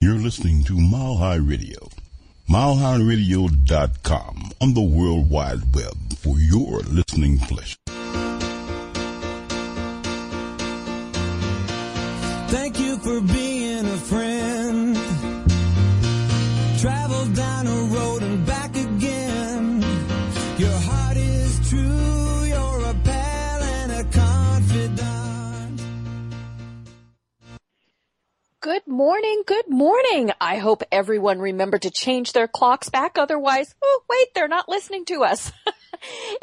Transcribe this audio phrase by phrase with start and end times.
[0.00, 1.88] You're listening to Mile High Radio.
[2.48, 7.74] MileHighRadio.com on the World Wide Web for your listening pleasure.
[28.98, 30.32] Morning, good morning.
[30.40, 33.16] I hope everyone remembered to change their clocks back.
[33.16, 35.52] Otherwise, oh, wait, they're not listening to us.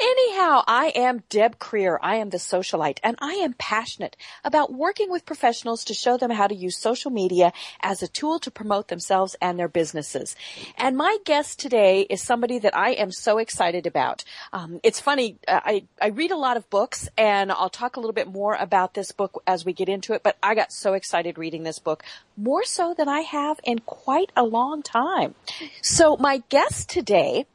[0.00, 1.98] Anyhow, I am Deb Creer.
[2.02, 6.30] I am the socialite and I am passionate about working with professionals to show them
[6.30, 10.36] how to use social media as a tool to promote themselves and their businesses.
[10.76, 14.24] And my guest today is somebody that I am so excited about.
[14.52, 15.38] Um, it's funny.
[15.48, 18.54] uh, I, I read a lot of books and I'll talk a little bit more
[18.54, 21.78] about this book as we get into it, but I got so excited reading this
[21.78, 22.04] book
[22.36, 25.34] more so than I have in quite a long time.
[25.82, 27.46] So my guest today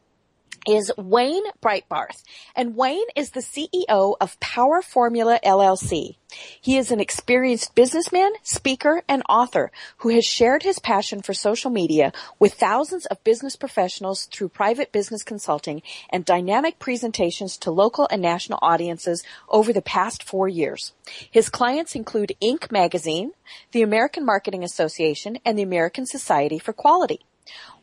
[0.68, 2.24] is Wayne Breitbarth.
[2.56, 6.16] And Wayne is the CEO of Power Formula LLC.
[6.62, 11.70] He is an experienced businessman, speaker, and author who has shared his passion for social
[11.70, 18.08] media with thousands of business professionals through private business consulting and dynamic presentations to local
[18.12, 20.94] and national audiences over the past four years.
[21.30, 22.72] His clients include Inc.
[22.72, 23.32] magazine,
[23.72, 27.22] the American Marketing Association, and the American Society for Quality.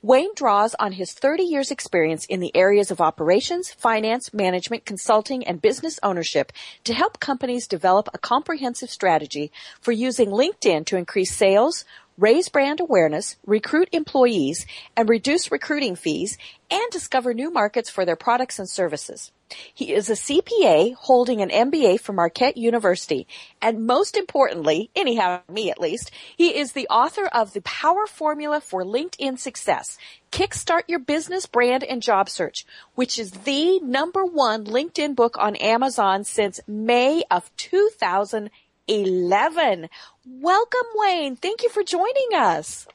[0.00, 5.44] Wayne draws on his 30 years experience in the areas of operations, finance, management, consulting,
[5.46, 6.52] and business ownership
[6.84, 11.84] to help companies develop a comprehensive strategy for using LinkedIn to increase sales,
[12.16, 16.38] raise brand awareness, recruit employees, and reduce recruiting fees,
[16.70, 19.32] and discover new markets for their products and services.
[19.72, 23.28] He is a CPA holding an MBA from Marquette University.
[23.60, 28.60] And most importantly, anyhow, me at least, he is the author of The Power Formula
[28.60, 29.98] for LinkedIn Success.
[30.30, 35.56] Kickstart your business, brand, and job search, which is the number one LinkedIn book on
[35.56, 39.88] Amazon since May of 2011.
[40.26, 41.36] Welcome, Wayne.
[41.36, 42.86] Thank you for joining us.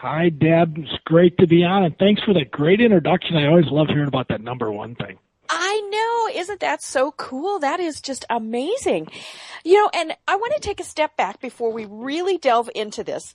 [0.00, 0.78] Hi, Deb.
[0.78, 3.36] It's great to be on, and thanks for that great introduction.
[3.36, 5.18] I always love hearing about that number one thing.
[5.48, 6.40] I know.
[6.40, 7.58] Isn't that so cool?
[7.58, 9.08] That is just amazing.
[9.64, 13.02] You know, and I want to take a step back before we really delve into
[13.02, 13.34] this.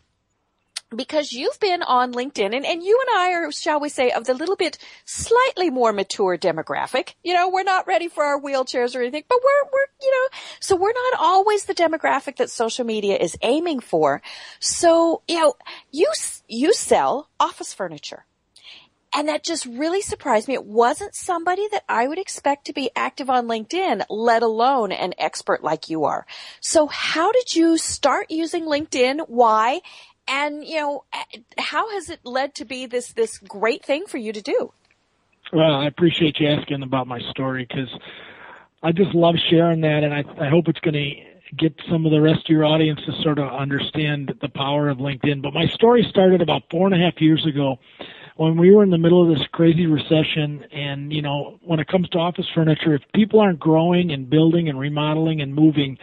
[0.96, 4.25] Because you've been on LinkedIn and, and you and I are, shall we say, of
[4.25, 7.16] the little bit slightly more mature demographic.
[7.24, 10.28] You know, we're not ready for our wheelchairs or anything, but we're, we're, you know,
[10.59, 14.22] so we're not always the demographic that social media is aiming for.
[14.59, 15.56] So, you know,
[15.91, 16.12] you,
[16.47, 18.25] you sell office furniture.
[19.16, 20.56] And that just really surprised me.
[20.56, 25.13] It wasn't somebody that I would expect to be active on LinkedIn, let alone an
[25.19, 26.25] expert like you are.
[26.62, 29.25] So how did you start using LinkedIn?
[29.28, 29.81] Why?
[30.28, 31.03] And, you know,
[31.59, 34.74] how has it led to be this, this great thing for you to do?
[35.51, 37.90] Well, I appreciate you asking about my story because
[38.81, 42.12] I just love sharing that, and I, I hope it's going to get some of
[42.12, 45.41] the rest of your audience to sort of understand the power of LinkedIn.
[45.44, 47.78] But my story started about four and a half years ago
[48.36, 50.66] when we were in the middle of this crazy recession.
[50.72, 54.70] And, you know, when it comes to office furniture, if people aren't growing and building
[54.70, 55.98] and remodeling and moving,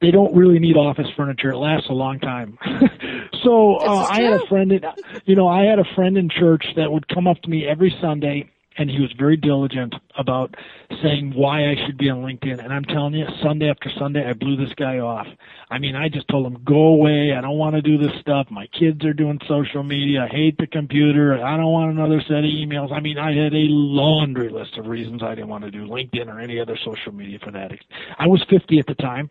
[0.00, 1.50] they don't really need office furniture.
[1.50, 2.58] It lasts a long time.
[3.44, 4.82] so uh, I had a friend, in,
[5.24, 7.94] you know, I had a friend in church that would come up to me every
[8.00, 10.54] Sunday, and he was very diligent about
[11.02, 12.62] saying why I should be on LinkedIn.
[12.62, 15.26] And I'm telling you, Sunday after Sunday, I blew this guy off.
[15.70, 17.32] I mean, I just told him, go away.
[17.36, 18.46] I don't want to do this stuff.
[18.50, 20.24] My kids are doing social media.
[20.24, 21.34] I hate the computer.
[21.34, 22.92] I don't want another set of emails.
[22.92, 26.28] I mean, I had a laundry list of reasons I didn't want to do LinkedIn
[26.28, 27.72] or any other social media for that.
[28.18, 29.30] I was 50 at the time.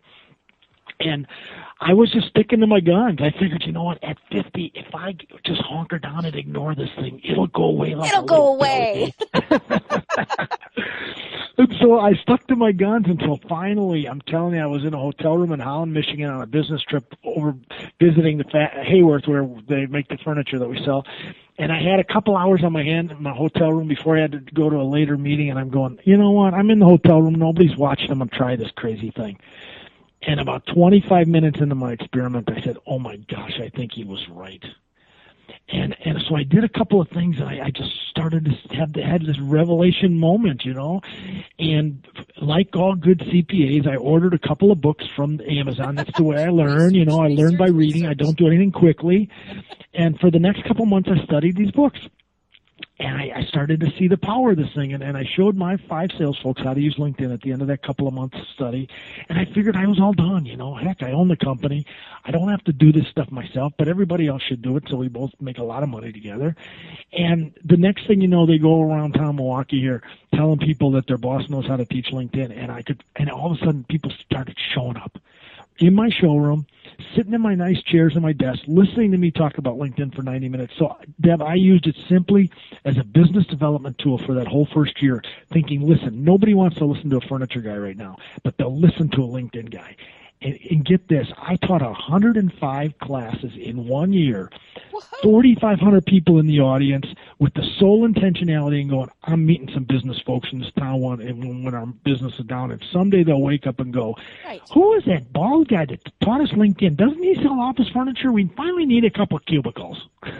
[1.04, 1.26] And
[1.80, 3.18] I was just sticking to my guns.
[3.20, 4.02] I figured, you know what?
[4.04, 7.96] At 50, if I just honker down and ignore this thing, it'll go away.
[7.96, 9.12] Like It'll go away.
[11.58, 14.94] and so I stuck to my guns until finally, I'm telling you, I was in
[14.94, 17.56] a hotel room in Holland, Michigan on a business trip over
[18.00, 21.04] visiting the fa- Haworth where they make the furniture that we sell.
[21.58, 24.20] And I had a couple hours on my hand in my hotel room before I
[24.20, 25.50] had to go to a later meeting.
[25.50, 26.54] And I'm going, you know what?
[26.54, 27.34] I'm in the hotel room.
[27.34, 28.10] Nobody's watching.
[28.12, 29.38] I'm to try this crazy thing.
[30.24, 34.04] And about 25 minutes into my experiment, I said, "Oh my gosh, I think he
[34.04, 34.64] was right."
[35.68, 38.76] And and so I did a couple of things, and I, I just started to
[38.76, 41.00] have the, had this revelation moment, you know.
[41.58, 42.06] And
[42.40, 45.96] like all good CPAs, I ordered a couple of books from Amazon.
[45.96, 47.20] That's the way I learn, you know.
[47.20, 48.06] I learn by reading.
[48.06, 49.28] I don't do anything quickly.
[49.94, 51.98] And for the next couple months, I studied these books.
[53.02, 55.56] And I, I started to see the power of this thing and, and I showed
[55.56, 58.14] my five sales folks how to use LinkedIn at the end of that couple of
[58.14, 58.88] months study
[59.28, 61.84] and I figured I was all done, you know, heck, I own the company.
[62.24, 64.96] I don't have to do this stuff myself, but everybody else should do it so
[64.96, 66.54] we both make a lot of money together.
[67.12, 70.02] And the next thing you know, they go around town Milwaukee here
[70.34, 73.52] telling people that their boss knows how to teach LinkedIn and I could, and all
[73.52, 75.18] of a sudden people started showing up
[75.82, 76.64] in my showroom,
[77.16, 80.22] sitting in my nice chairs and my desk, listening to me talk about LinkedIn for
[80.22, 80.72] 90 minutes.
[80.78, 82.50] So, Deb, I used it simply
[82.84, 86.84] as a business development tool for that whole first year, thinking, listen, nobody wants to
[86.84, 89.96] listen to a furniture guy right now, but they'll listen to a LinkedIn guy.
[90.42, 94.50] And, and get this, I taught 105 classes in one year,
[95.22, 97.06] 4,500 people in the audience
[97.38, 101.64] with the sole intentionality and going, I'm meeting some business folks in this town when,
[101.64, 104.60] when our business is down, and someday they'll wake up and go, Right.
[104.74, 106.96] Who is that bald guy that taught us LinkedIn?
[106.96, 108.32] Doesn't he sell office furniture?
[108.32, 110.08] We finally need a couple of cubicles.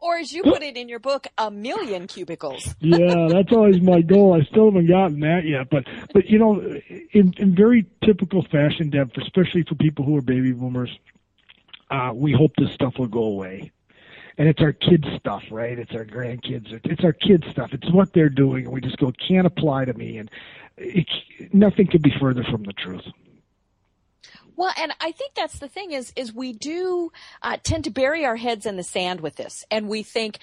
[0.00, 2.74] Or as you put it in your book, a million cubicles.
[2.80, 4.34] yeah, that's always my goal.
[4.34, 6.60] I still haven't gotten that yet, but but you know,
[7.12, 10.90] in in very typical fashion, Deb, especially for people who are baby boomers,
[11.90, 13.72] uh, we hope this stuff will go away.
[14.36, 15.78] And it's our kids' stuff, right?
[15.78, 16.66] It's our grandkids.
[16.84, 17.70] It's our kids' stuff.
[17.72, 20.30] It's what they're doing, and we just go, can't apply to me, and
[20.76, 21.08] it,
[21.52, 23.04] nothing could be further from the truth.
[24.54, 27.12] Well, and I think that's the thing is, is we do
[27.42, 30.38] uh, tend to bury our heads in the sand with this, and we think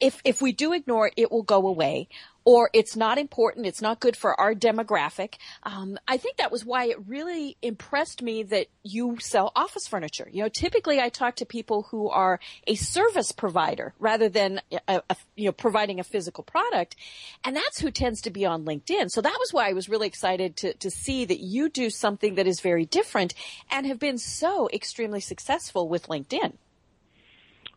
[0.00, 2.08] if if we do ignore it, it will go away,
[2.44, 5.34] or it's not important, it's not good for our demographic.
[5.62, 10.28] Um, I think that was why it really impressed me that you sell office furniture.
[10.32, 15.02] You know, typically I talk to people who are a service provider rather than a,
[15.10, 16.96] a, you know providing a physical product,
[17.44, 19.10] and that's who tends to be on LinkedIn.
[19.10, 22.36] So that was why I was really excited to to see that you do something
[22.36, 23.34] that is very different
[23.70, 26.54] and have been so extremely successful with LinkedIn.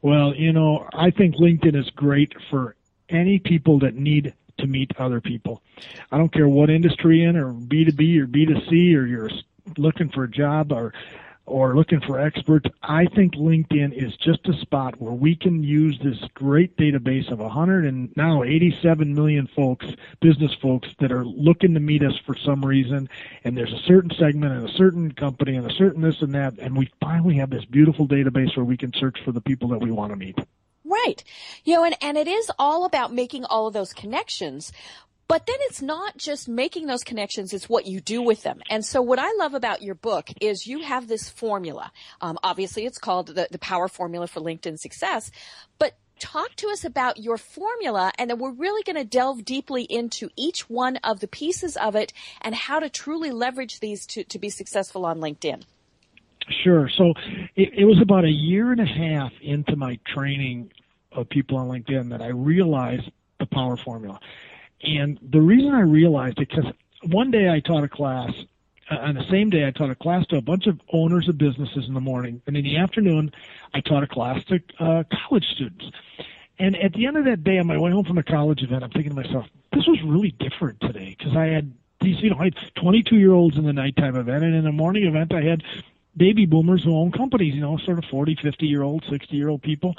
[0.03, 2.75] Well, you know, I think LinkedIn is great for
[3.07, 5.63] any people that need to meet other people.
[6.11, 9.29] I don't care what industry in or B2B or B2C or you're
[9.77, 10.93] looking for a job or
[11.45, 15.99] or looking for experts, I think LinkedIn is just a spot where we can use
[16.01, 19.85] this great database of 100 and now 87 million folks,
[20.21, 23.09] business folks that are looking to meet us for some reason.
[23.43, 26.57] And there's a certain segment and a certain company and a certain this and that.
[26.59, 29.81] And we finally have this beautiful database where we can search for the people that
[29.81, 30.39] we want to meet.
[30.85, 31.23] Right.
[31.65, 34.71] You know, and, and it is all about making all of those connections.
[35.27, 38.61] But then it's not just making those connections, it's what you do with them.
[38.69, 41.91] And so what I love about your book is you have this formula.
[42.21, 45.31] Um, obviously it's called the, the power formula for LinkedIn success,
[45.79, 49.83] but talk to us about your formula and then we're really going to delve deeply
[49.83, 54.23] into each one of the pieces of it and how to truly leverage these to,
[54.25, 55.63] to be successful on LinkedIn.
[56.63, 56.89] Sure.
[56.89, 57.13] So
[57.55, 60.71] it, it was about a year and a half into my training
[61.11, 63.09] of people on LinkedIn that I realized
[63.39, 64.19] the power formula.
[64.83, 66.71] And the reason I realized it, because
[67.03, 68.31] one day I taught a class,
[68.91, 71.37] uh, on the same day I taught a class to a bunch of owners of
[71.37, 73.31] businesses in the morning, and in the afternoon
[73.73, 75.85] I taught a class to uh, college students.
[76.59, 78.83] And at the end of that day, on my way home from a college event,
[78.83, 82.37] I'm thinking to myself, this was really different today because I had these, you know,
[82.37, 85.41] I had 22 year olds in the nighttime event, and in the morning event, I
[85.41, 85.63] had
[86.15, 89.49] baby boomers who own companies, you know, sort of 40, 50 year old, 60 year
[89.49, 89.95] old people.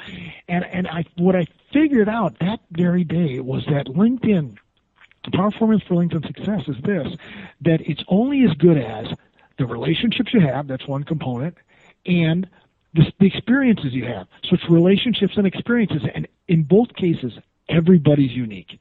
[0.49, 4.59] And, and I, what I figured out that very day was that LinkedIn,
[5.25, 7.17] the power formula for LinkedIn success is this,
[7.63, 9.07] that it's only as good as
[9.59, 11.57] the relationships you have, that's one component,
[12.07, 12.49] and
[12.95, 14.27] the, the experiences you have.
[14.45, 16.03] So it's relationships and experiences.
[16.15, 17.33] And in both cases,
[17.69, 18.79] everybody's unique.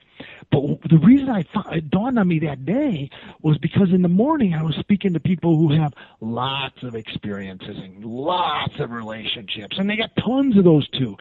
[0.52, 3.10] But the reason I thought, it dawned on me that day
[3.42, 7.78] was because in the morning I was speaking to people who have lots of experiences
[7.78, 11.18] and lots of relationships, and they got tons of those too.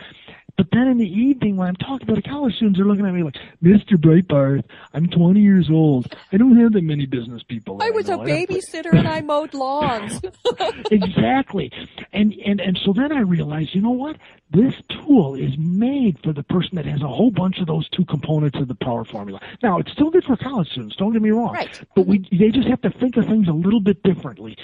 [0.57, 3.15] But then in the evening, when I'm talking to the college students, they're looking at
[3.15, 3.95] me like, Mr.
[3.97, 6.15] Breitbarth, I'm 20 years old.
[6.31, 7.79] I don't have that many business people.
[7.83, 8.15] I was a.
[8.15, 10.21] I have- babysitter and I mowed lawns.
[10.91, 11.73] exactly.
[12.13, 14.17] And, and, and so then I realized, you know what?
[14.51, 18.05] This tool is made for the person that has a whole bunch of those two
[18.05, 19.41] components of the power formula.
[19.63, 21.55] Now, it's still good for college students, don't get me wrong.
[21.55, 21.81] Right.
[21.97, 24.57] But we, they just have to think of things a little bit differently.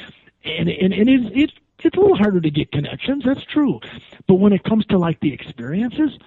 [0.45, 1.53] And, and, and it's, it's,
[1.85, 3.81] it's a little harder to get connections, that's true.
[4.27, 6.19] But when it comes to like the experiences,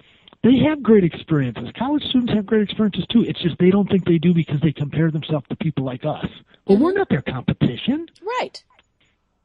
[0.42, 1.68] they have great experiences.
[1.76, 3.22] College students have great experiences too.
[3.22, 6.26] It's just they don't think they do because they compare themselves to people like us.
[6.66, 8.08] Well, we're not their competition
[8.40, 8.62] right.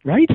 [0.03, 0.29] right?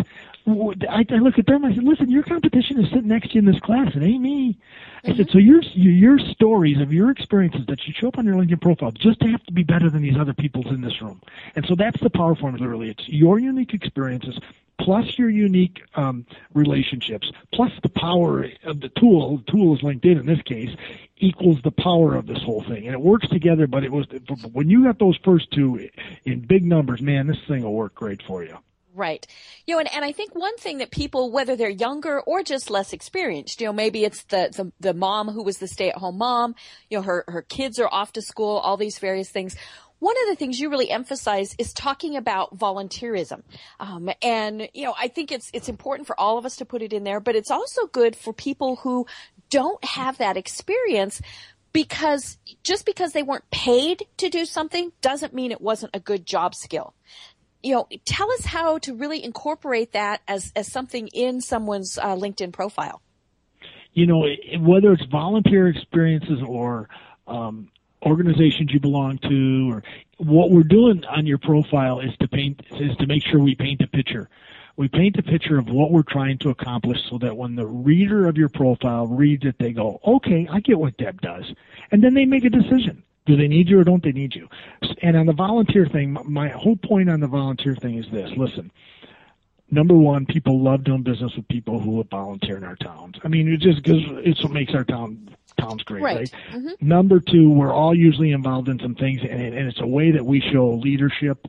[0.46, 1.64] I, I look at them.
[1.64, 3.94] I said, "Listen, your competition is sitting next to you in this class.
[3.94, 4.58] It ain't me."
[5.04, 8.34] I said, "So your your stories of your experiences that you show up on your
[8.34, 11.20] LinkedIn profile just have to be better than these other people's in this room."
[11.54, 12.66] And so that's the power formula.
[12.66, 14.38] Really, it's your unique experiences
[14.80, 19.38] plus your unique um, relationships plus the power of the tool.
[19.38, 20.70] The tool is LinkedIn in this case
[21.18, 23.68] equals the power of this whole thing, and it works together.
[23.68, 24.06] But it was
[24.52, 25.88] when you got those first two
[26.24, 28.58] in big numbers, man, this thing will work great for you.
[28.94, 29.26] Right.
[29.66, 32.70] You know, and, and I think one thing that people, whether they're younger or just
[32.70, 35.96] less experienced, you know, maybe it's the, the, the mom who was the stay at
[35.96, 36.54] home mom,
[36.90, 39.56] you know, her, her kids are off to school, all these various things.
[39.98, 43.42] One of the things you really emphasize is talking about volunteerism.
[43.80, 46.82] Um, and, you know, I think it's, it's important for all of us to put
[46.82, 49.06] it in there, but it's also good for people who
[49.48, 51.22] don't have that experience
[51.72, 56.26] because just because they weren't paid to do something doesn't mean it wasn't a good
[56.26, 56.94] job skill
[57.62, 62.14] you know, tell us how to really incorporate that as, as something in someone's uh,
[62.16, 63.00] LinkedIn profile.
[63.92, 64.26] You know,
[64.58, 66.88] whether it's volunteer experiences or
[67.26, 67.70] um,
[68.04, 69.82] organizations you belong to, or
[70.16, 73.80] what we're doing on your profile is to paint is to make sure we paint
[73.82, 74.28] a picture.
[74.76, 78.26] We paint a picture of what we're trying to accomplish so that when the reader
[78.26, 81.44] of your profile reads it, they go, okay, I get what Deb does.
[81.90, 84.48] And then they make a decision do they need you or don't they need you?
[85.02, 88.30] And on the volunteer thing, my whole point on the volunteer thing is this.
[88.36, 88.70] Listen,
[89.70, 93.16] number one, people love doing business with people who volunteer in our towns.
[93.24, 96.16] I mean, it just because it's what makes our town towns great, right?
[96.16, 96.32] right?
[96.52, 96.88] Mm-hmm.
[96.88, 100.24] Number two, we're all usually involved in some things, and, and it's a way that
[100.24, 101.46] we show leadership,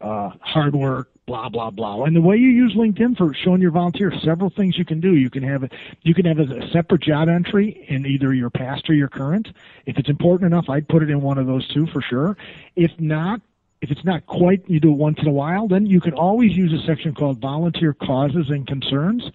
[0.00, 2.04] uh, hard work, blah blah blah.
[2.04, 5.14] And the way you use LinkedIn for showing your volunteers, several things you can do.
[5.14, 5.72] You can have it.
[6.02, 9.48] You can have a separate job entry in either your past or your current.
[9.86, 12.36] If it's important enough, I'd put it in one of those two for sure.
[12.76, 13.40] If not,
[13.80, 15.68] if it's not quite, you do it once in a while.
[15.68, 19.30] Then you can always use a section called volunteer causes and concerns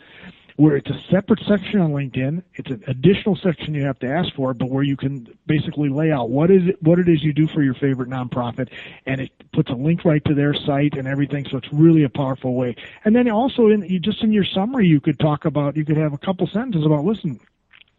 [0.57, 2.43] where it's a separate section on LinkedIn.
[2.55, 6.11] It's an additional section you have to ask for, but where you can basically lay
[6.11, 8.69] out what is it, what it is you do for your favorite nonprofit,
[9.05, 11.45] and it puts a link right to their site and everything.
[11.49, 12.75] So it's really a powerful way.
[13.05, 16.13] And then also in just in your summary, you could talk about, you could have
[16.13, 17.39] a couple sentences about, listen,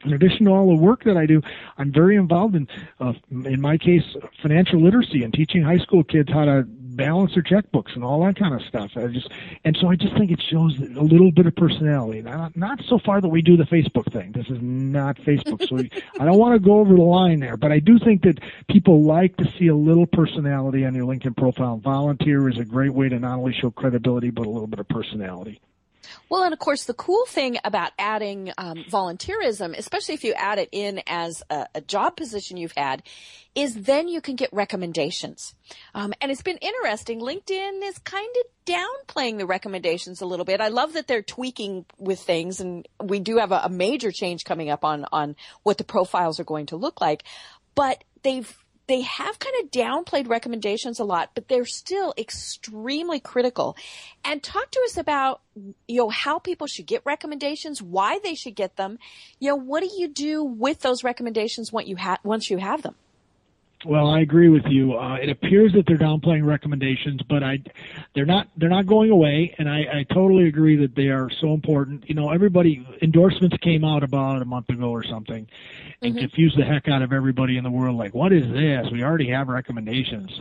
[0.05, 1.43] in addition to all the work that I do,
[1.77, 2.69] I'm very involved in,
[3.01, 4.05] uh, in my case,
[4.43, 6.67] financial literacy and teaching high school kids how to
[6.99, 8.91] balance their checkbooks and all that kind of stuff.
[8.97, 9.31] I just,
[9.65, 12.21] and so I just think it shows a little bit of personality.
[12.21, 14.33] Not, not so far that we do the Facebook thing.
[14.33, 15.91] This is not Facebook, so we,
[16.21, 17.57] I don't want to go over the line there.
[17.57, 21.37] But I do think that people like to see a little personality on your LinkedIn
[21.37, 21.79] profile.
[21.79, 24.89] Volunteer is a great way to not only show credibility but a little bit of
[24.89, 25.61] personality.
[26.29, 30.59] Well, and of course, the cool thing about adding um, volunteerism, especially if you add
[30.59, 33.03] it in as a, a, job position you've had,
[33.55, 35.55] is then you can get recommendations.
[35.95, 37.21] Um, and it's been interesting.
[37.21, 40.61] LinkedIn is kind of downplaying the recommendations a little bit.
[40.61, 44.45] I love that they're tweaking with things, and we do have a, a major change
[44.45, 47.25] coming up on on what the profiles are going to look like.
[47.75, 48.57] But they've
[48.89, 53.77] they have kind of downplayed recommendations a lot, but they're still extremely critical.
[54.25, 55.43] And talk to us about,
[55.87, 58.99] you know, how people should get recommendations, why they should get them.
[59.39, 62.83] You know, what do you do with those recommendations once you have, once you have
[62.83, 62.95] them?
[63.85, 64.99] Well, I agree with you.
[64.99, 67.61] Uh, it appears that they're downplaying recommendations, but I,
[68.13, 68.49] they're not.
[68.57, 72.09] They're not going away, and I, I totally agree that they are so important.
[72.09, 75.47] You know, everybody endorsements came out about a month ago or something,
[76.03, 76.19] and mm-hmm.
[76.19, 77.97] confused the heck out of everybody in the world.
[77.97, 78.89] Like, what is this?
[78.91, 80.41] We already have recommendations,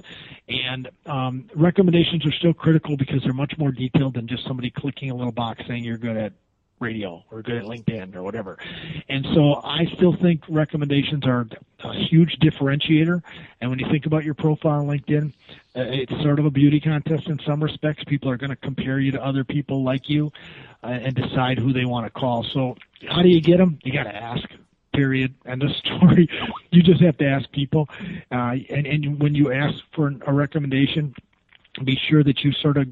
[0.50, 5.12] and um, recommendations are still critical because they're much more detailed than just somebody clicking
[5.12, 6.34] a little box saying you're good at
[6.80, 8.58] radio or good at LinkedIn or whatever.
[9.10, 11.48] And so I still think recommendations are
[11.84, 13.22] a huge differentiator.
[13.62, 15.34] And when you think about your profile on LinkedIn,
[15.76, 18.04] uh, it's sort of a beauty contest in some respects.
[18.06, 20.32] People are going to compare you to other people like you
[20.84, 22.44] uh, and decide who they want to call.
[22.44, 22.76] So
[23.10, 23.80] how do you get them?
[23.84, 24.48] You got to ask.
[24.94, 25.36] Period.
[25.46, 26.28] End of story.
[26.72, 27.88] you just have to ask people,
[28.32, 31.14] uh, and and when you ask for a recommendation,
[31.84, 32.88] be sure that you sort of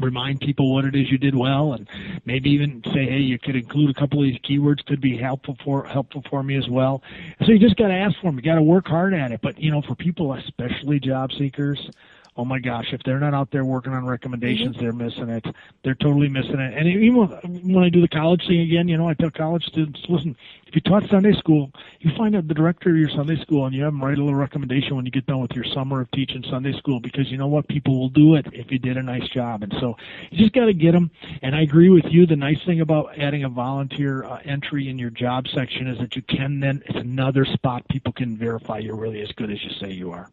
[0.00, 1.88] remind people what it is you did well and
[2.24, 5.56] maybe even say hey you could include a couple of these keywords could be helpful
[5.64, 7.02] for helpful for me as well.
[7.44, 9.40] So you just got to ask for them you got to work hard at it.
[9.42, 11.90] But you know for people especially job seekers
[12.36, 14.84] oh my gosh, if they're not out there working on recommendations, mm-hmm.
[14.84, 15.44] they're missing it.
[15.82, 16.74] They're totally missing it.
[16.76, 20.00] And even when I do the college thing again, you know, I tell college students,
[20.08, 23.66] listen, if you taught Sunday school, you find out the director of your Sunday school
[23.66, 26.00] and you have them write a little recommendation when you get done with your summer
[26.00, 27.66] of teaching Sunday school because you know what?
[27.68, 29.62] People will do it if you did a nice job.
[29.62, 29.96] And so
[30.30, 31.10] you just got to get them.
[31.42, 32.26] And I agree with you.
[32.26, 36.14] The nice thing about adding a volunteer uh, entry in your job section is that
[36.14, 39.70] you can then, it's another spot people can verify you're really as good as you
[39.80, 40.30] say you are.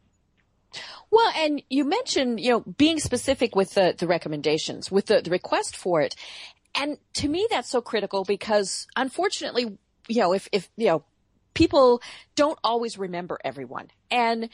[1.10, 5.32] Well, and you mentioned, you know, being specific with the, the recommendations, with the, the
[5.32, 6.16] request for it.
[6.76, 11.04] And to me, that's so critical because unfortunately, you know, if, if, you know,
[11.54, 12.02] people
[12.36, 13.90] don't always remember everyone.
[14.12, 14.50] And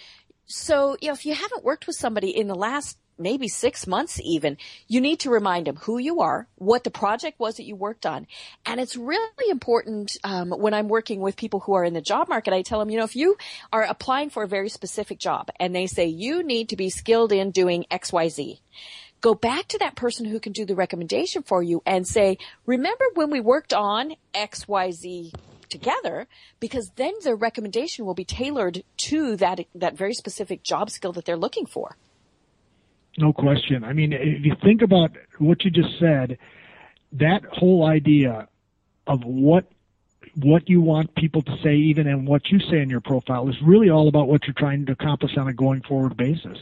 [0.46, 4.20] so, you know, if you haven't worked with somebody in the last maybe six months
[4.24, 7.76] even, you need to remind them who you are, what the project was that you
[7.76, 8.28] worked on.
[8.66, 12.30] And it's really important um, when I'm working with people who are in the job
[12.30, 12.54] market.
[12.54, 13.38] I tell them, you know, if you
[13.72, 17.32] are applying for a very specific job and they say you need to be skilled
[17.32, 18.62] in doing X, Y, Z,
[19.22, 23.06] go back to that person who can do the recommendation for you and say, remember
[23.16, 25.34] when we worked on X, Y, Z
[25.74, 26.28] together
[26.60, 31.26] because then the recommendation will be tailored to that that very specific job skill that
[31.26, 31.98] they're looking for.
[33.18, 33.84] No question.
[33.84, 36.38] I mean, if you think about what you just said,
[37.14, 38.48] that whole idea
[39.08, 39.66] of what
[40.38, 43.56] what you want people to say, even and what you say in your profile, is
[43.62, 46.58] really all about what you're trying to accomplish on a going forward basis.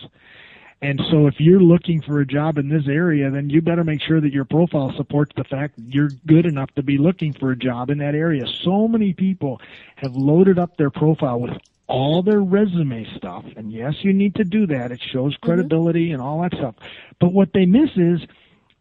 [0.82, 4.02] And so if you're looking for a job in this area, then you better make
[4.02, 7.52] sure that your profile supports the fact that you're good enough to be looking for
[7.52, 8.46] a job in that area.
[8.64, 9.62] So many people
[9.98, 11.52] have loaded up their profile with
[11.92, 13.44] all their resume stuff.
[13.58, 14.92] And yes, you need to do that.
[14.92, 15.46] It shows mm-hmm.
[15.46, 16.14] credibility mm-hmm.
[16.14, 16.76] and all that stuff.
[17.20, 18.22] But what they miss is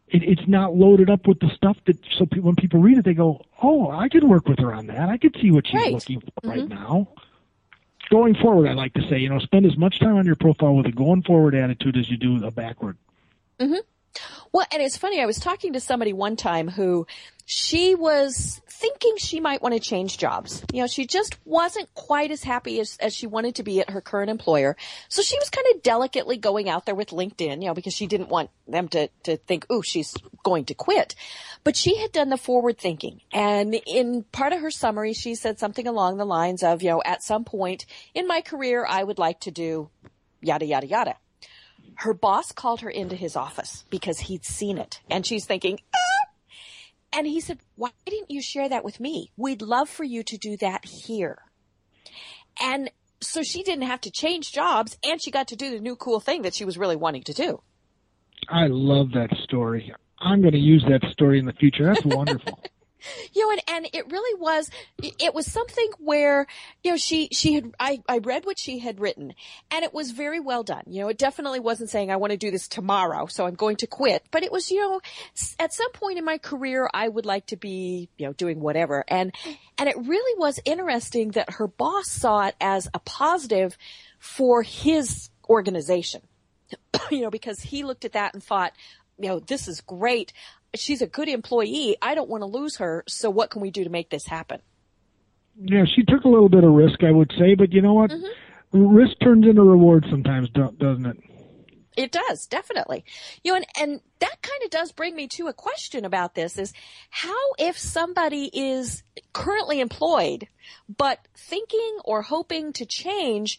[0.09, 3.05] it, it's not loaded up with the stuff that so people, when people read it,
[3.05, 5.09] they go, "Oh, I could work with her on that.
[5.09, 5.93] I could see what she's right.
[5.93, 6.49] looking for mm-hmm.
[6.49, 7.09] right now."
[8.11, 10.75] Going forward, I like to say, you know, spend as much time on your profile
[10.75, 12.97] with a going forward attitude as you do a backward.
[13.61, 13.75] Mm-hmm.
[14.52, 15.23] Well, and it's funny.
[15.23, 17.07] I was talking to somebody one time who
[17.45, 20.62] she was thinking she might want to change jobs.
[20.73, 23.90] You know, she just wasn't quite as happy as, as she wanted to be at
[23.90, 24.76] her current employer.
[25.09, 28.07] So she was kind of delicately going out there with LinkedIn, you know, because she
[28.07, 31.14] didn't want them to, to think, oh, she's going to quit.
[31.62, 33.21] But she had done the forward thinking.
[33.33, 37.02] And in part of her summary, she said something along the lines of, you know,
[37.04, 39.90] at some point in my career, I would like to do
[40.40, 41.16] yada, yada, yada.
[41.97, 45.00] Her boss called her into his office because he'd seen it.
[45.11, 46.28] And she's thinking, ah,
[47.12, 49.30] and he said, why didn't you share that with me?
[49.37, 51.38] We'd love for you to do that here.
[52.61, 55.97] And so she didn't have to change jobs and she got to do the new
[55.97, 57.62] cool thing that she was really wanting to do.
[58.49, 59.92] I love that story.
[60.18, 61.87] I'm going to use that story in the future.
[61.87, 62.62] That's wonderful.
[63.33, 64.71] you know, and, and it really was,
[65.02, 66.47] it was something where,
[66.83, 69.35] you know, she, she had, I, I read what she had written
[69.71, 70.85] and it was very well done.
[70.87, 73.76] You know, it definitely wasn't saying I want to do this tomorrow, so I'm going
[73.76, 75.00] to quit, but it was, you know,
[75.59, 79.04] at some point in my career, I would like to be, you know, doing whatever.
[79.09, 79.35] And,
[79.78, 83.76] and it really was interesting that her boss saw it as a positive
[84.19, 86.23] for his organization.
[87.10, 88.73] you know, because he looked at that and thought,
[89.19, 90.32] you know, this is great
[90.75, 91.97] she's a good employee.
[92.00, 93.04] I don't want to lose her.
[93.09, 94.61] So what can we do to make this happen?
[95.56, 98.11] Yeah, she took a little bit of risk, I would say, but you know what?
[98.11, 98.87] Mm-hmm.
[98.97, 101.17] Risk turns into reward sometimes, doesn't it?
[101.97, 103.04] It does, definitely.
[103.43, 106.56] You know, and, and that kind of does bring me to a question about this
[106.56, 106.73] is
[107.11, 109.02] how if somebody is
[109.33, 110.47] currently employed,
[110.97, 113.59] but thinking or hoping to change,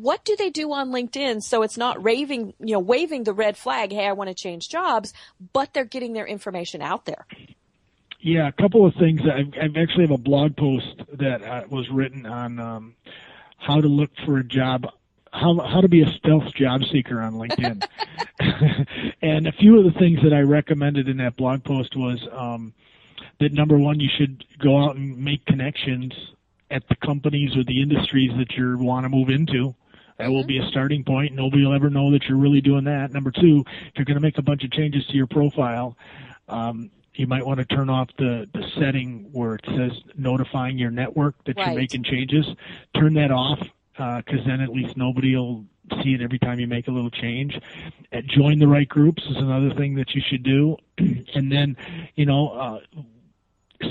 [0.00, 3.56] what do they do on LinkedIn so it's not raving, you know, waving the red
[3.56, 5.12] flag, hey, I want to change jobs,
[5.52, 7.26] but they're getting their information out there?
[8.20, 9.20] Yeah, a couple of things.
[9.22, 12.94] I, I actually have a blog post that uh, was written on um,
[13.58, 14.86] how to look for a job,
[15.32, 17.84] how how to be a stealth job seeker on LinkedIn.
[19.22, 22.72] and a few of the things that I recommended in that blog post was um,
[23.40, 26.12] that number one, you should go out and make connections
[26.70, 29.74] at the companies or the industries that you want to move into.
[30.22, 31.34] That will be a starting point.
[31.34, 33.12] Nobody will ever know that you're really doing that.
[33.12, 35.96] Number two, if you're going to make a bunch of changes to your profile,
[36.48, 40.92] um, you might want to turn off the, the setting where it says notifying your
[40.92, 41.66] network that right.
[41.66, 42.46] you're making changes.
[42.94, 45.64] Turn that off because uh, then at least nobody will
[46.04, 47.58] see it every time you make a little change.
[48.12, 51.76] Uh, join the right groups is another thing that you should do, and then
[52.14, 52.78] you know uh,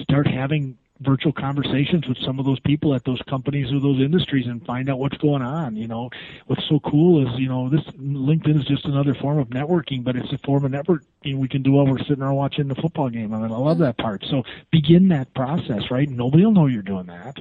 [0.04, 4.48] start having virtual conversations with some of those people at those companies or those industries
[4.48, 5.76] and find out what's going on.
[5.76, 6.10] You know,
[6.48, 10.16] what's so cool is, you know, this LinkedIn is just another form of networking, but
[10.16, 13.10] it's a form of networking we can do while we're sitting around watching the football
[13.10, 13.34] game.
[13.34, 14.24] I mean, I love that part.
[14.30, 16.08] So begin that process, right?
[16.10, 17.38] Nobody will know you're doing that.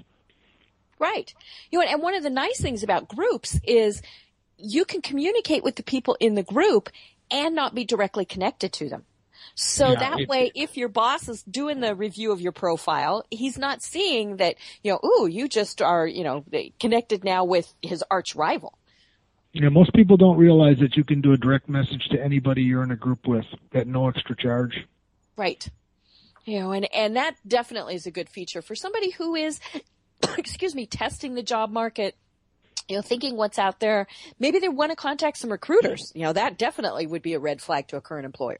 [0.98, 1.32] Right.
[1.70, 4.02] You know, and one of the nice things about groups is
[4.58, 6.90] you can communicate with the people in the group
[7.30, 9.04] and not be directly connected to them.
[9.54, 13.58] So yeah, that way, if your boss is doing the review of your profile, he's
[13.58, 16.44] not seeing that, you know, ooh, you just are, you know,
[16.78, 18.78] connected now with his arch rival.
[19.52, 22.84] Yeah, most people don't realize that you can do a direct message to anybody you're
[22.84, 24.86] in a group with at no extra charge.
[25.36, 25.68] Right.
[26.44, 29.58] You know, and, and that definitely is a good feature for somebody who is,
[30.38, 32.16] excuse me, testing the job market
[32.90, 34.08] you know, thinking what's out there.
[34.40, 36.10] Maybe they want to contact some recruiters.
[36.12, 38.58] You know, that definitely would be a red flag to a current employer.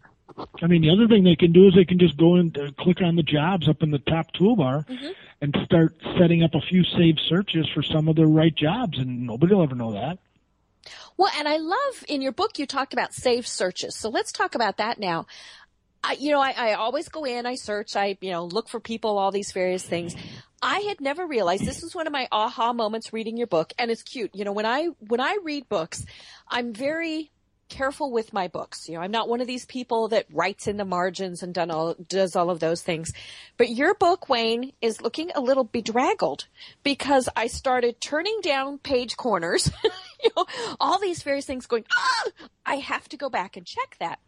[0.62, 2.71] I mean, the other thing they can do is they can just go and uh,
[2.79, 5.11] click on the jobs up in the top toolbar mm-hmm.
[5.40, 9.27] and start setting up a few saved searches for some of the right jobs, and
[9.27, 10.19] nobody will ever know that.
[11.16, 13.95] Well, and I love in your book you talked about saved searches.
[13.95, 15.27] So let's talk about that now.
[16.03, 18.81] I, you know, I, I always go in, I search, I, you know, look for
[18.81, 20.16] people, all these various things.
[20.62, 23.90] I had never realized this was one of my aha moments reading your book and
[23.90, 24.35] it's cute.
[24.35, 26.05] You know, when I, when I read books,
[26.49, 27.31] I'm very
[27.70, 28.88] careful with my books.
[28.88, 31.70] You know, I'm not one of these people that writes in the margins and done
[31.70, 33.12] all, does all of those things.
[33.56, 36.46] But your book, Wayne, is looking a little bedraggled
[36.83, 39.70] because I started turning down page corners,
[40.22, 40.44] you know,
[40.78, 42.24] all these various things going, ah,
[42.66, 44.18] I have to go back and check that.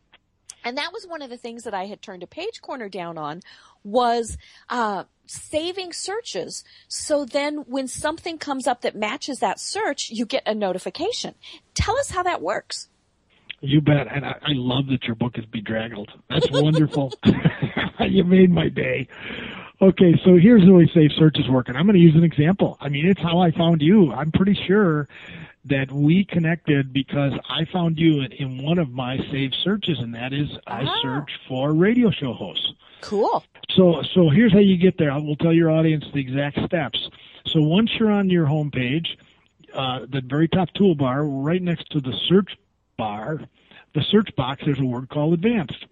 [0.65, 3.19] And that was one of the things that I had turned a page corner down
[3.19, 3.41] on
[3.83, 6.65] was, uh, saving searches.
[6.89, 11.35] So then when something comes up that matches that search, you get a notification.
[11.75, 12.89] Tell us how that works.
[13.63, 14.09] You bet.
[14.11, 16.11] And I, I love that your book is bedraggled.
[16.29, 17.13] That's wonderful.
[18.01, 19.07] you made my day.
[19.81, 22.77] Okay, so here's the way Saved Searches work, and I'm going to use an example.
[22.81, 24.13] I mean, it's how I found you.
[24.13, 25.09] I'm pretty sure
[25.65, 30.15] that we connected because I found you in, in one of my saved searches, and
[30.15, 30.99] that is I Ah.
[31.03, 32.73] search for radio show hosts.
[33.01, 33.45] Cool.
[33.71, 35.11] So, so here's how you get there.
[35.11, 37.09] I will tell your audience the exact steps.
[37.47, 39.07] So once you're on your homepage,
[39.75, 42.57] uh, the very top toolbar, right next to the search
[42.97, 43.41] bar,
[43.95, 45.87] the search box, there's a word called advanced.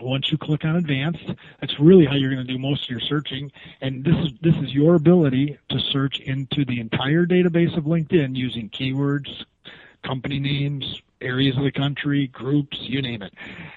[0.00, 1.24] Once you click on advanced,
[1.60, 3.52] that's really how you're going to do most of your searching.
[3.80, 8.34] And this is this is your ability to search into the entire database of LinkedIn
[8.34, 9.44] using keywords,
[10.02, 13.34] company names, areas of the country, groups, you name it.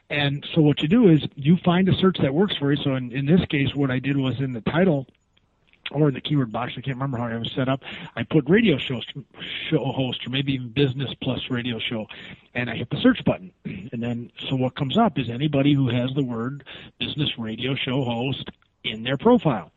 [0.10, 2.84] And so what you do is you find a search that works for you.
[2.84, 5.06] So in, in this case, what I did was in the title
[5.92, 7.82] or in the keyword box, I can't remember how it was set up.
[8.16, 9.02] I put radio show,
[9.70, 12.08] show host or maybe even business plus radio show
[12.54, 13.52] and I hit the search button.
[13.94, 16.66] And then, so what comes up is anybody who has the word
[17.00, 18.50] business radio show host
[18.84, 19.72] in their profile.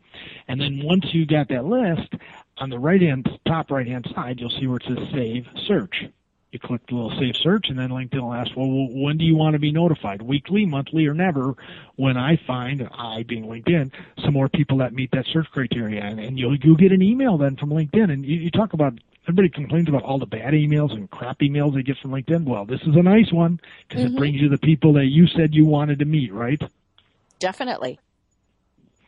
[0.47, 2.13] And then once you got that list,
[2.57, 6.05] on the right hand, top right hand side, you'll see where it says save search.
[6.51, 9.37] You click the little save search and then LinkedIn will ask, well, when do you
[9.37, 10.21] want to be notified?
[10.21, 11.55] Weekly, monthly, or never?
[11.95, 13.91] When I find, I being LinkedIn,
[14.23, 16.03] some more people that meet that search criteria.
[16.03, 18.11] And, and you'll, you'll get an email then from LinkedIn.
[18.11, 21.73] And you, you talk about, everybody complains about all the bad emails and crap emails
[21.73, 22.43] they get from LinkedIn.
[22.43, 24.17] Well, this is a nice one because it mm-hmm.
[24.17, 26.61] brings you the people that you said you wanted to meet, right?
[27.39, 27.97] Definitely.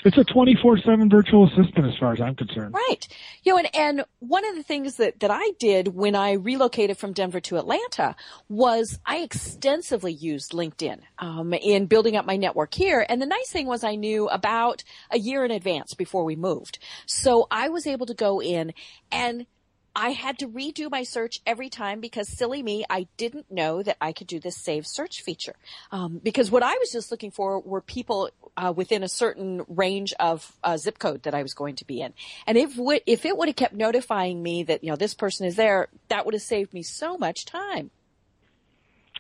[0.06, 2.74] It's a 24-7 virtual assistant as far as I'm concerned.
[2.74, 3.08] Right.
[3.44, 6.98] You know, and, and one of the things that, that I did when I relocated
[6.98, 8.16] from Denver to Atlanta
[8.50, 13.06] was I extensively used LinkedIn um, in building up my network here.
[13.08, 16.80] And the nice thing was I knew about a year in advance before we moved.
[17.06, 18.74] So I was able to go in
[19.12, 19.46] and
[19.95, 23.97] I had to redo my search every time because silly me, I didn't know that
[24.01, 25.56] I could do this save search feature.
[25.91, 30.13] Um, because what I was just looking for were people uh, within a certain range
[30.19, 32.13] of uh, zip code that I was going to be in.
[32.47, 35.45] And if w- if it would have kept notifying me that you know this person
[35.45, 37.91] is there, that would have saved me so much time.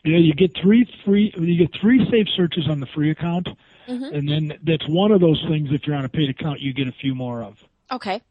[0.03, 1.31] Yeah, you get three free.
[1.37, 3.47] You get three safe searches on the free account,
[3.87, 5.69] and then that's one of those things.
[5.71, 7.57] If you're on a paid account, you get a few more of.
[7.91, 8.21] Okay.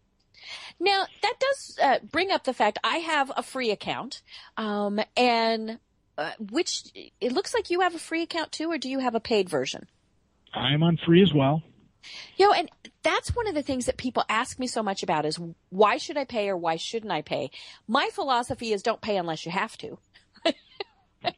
[0.83, 4.21] Now that does uh, bring up the fact I have a free account,
[4.57, 5.79] um, and
[6.19, 6.83] uh, which
[7.21, 9.49] it looks like you have a free account too, or do you have a paid
[9.49, 9.87] version?
[10.53, 11.63] I'm on free as well.
[12.37, 12.69] You know, and
[13.05, 15.39] that's one of the things that people ask me so much about is
[15.71, 17.53] why should I pay or why shouldn't I pay?
[17.87, 19.99] My philosophy is don't pay unless you have to.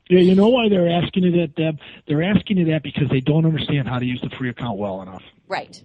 [0.08, 1.78] Yeah, you know why they're asking you that, Deb?
[2.08, 5.02] They're asking you that because they don't understand how to use the free account well
[5.02, 5.84] enough, Right.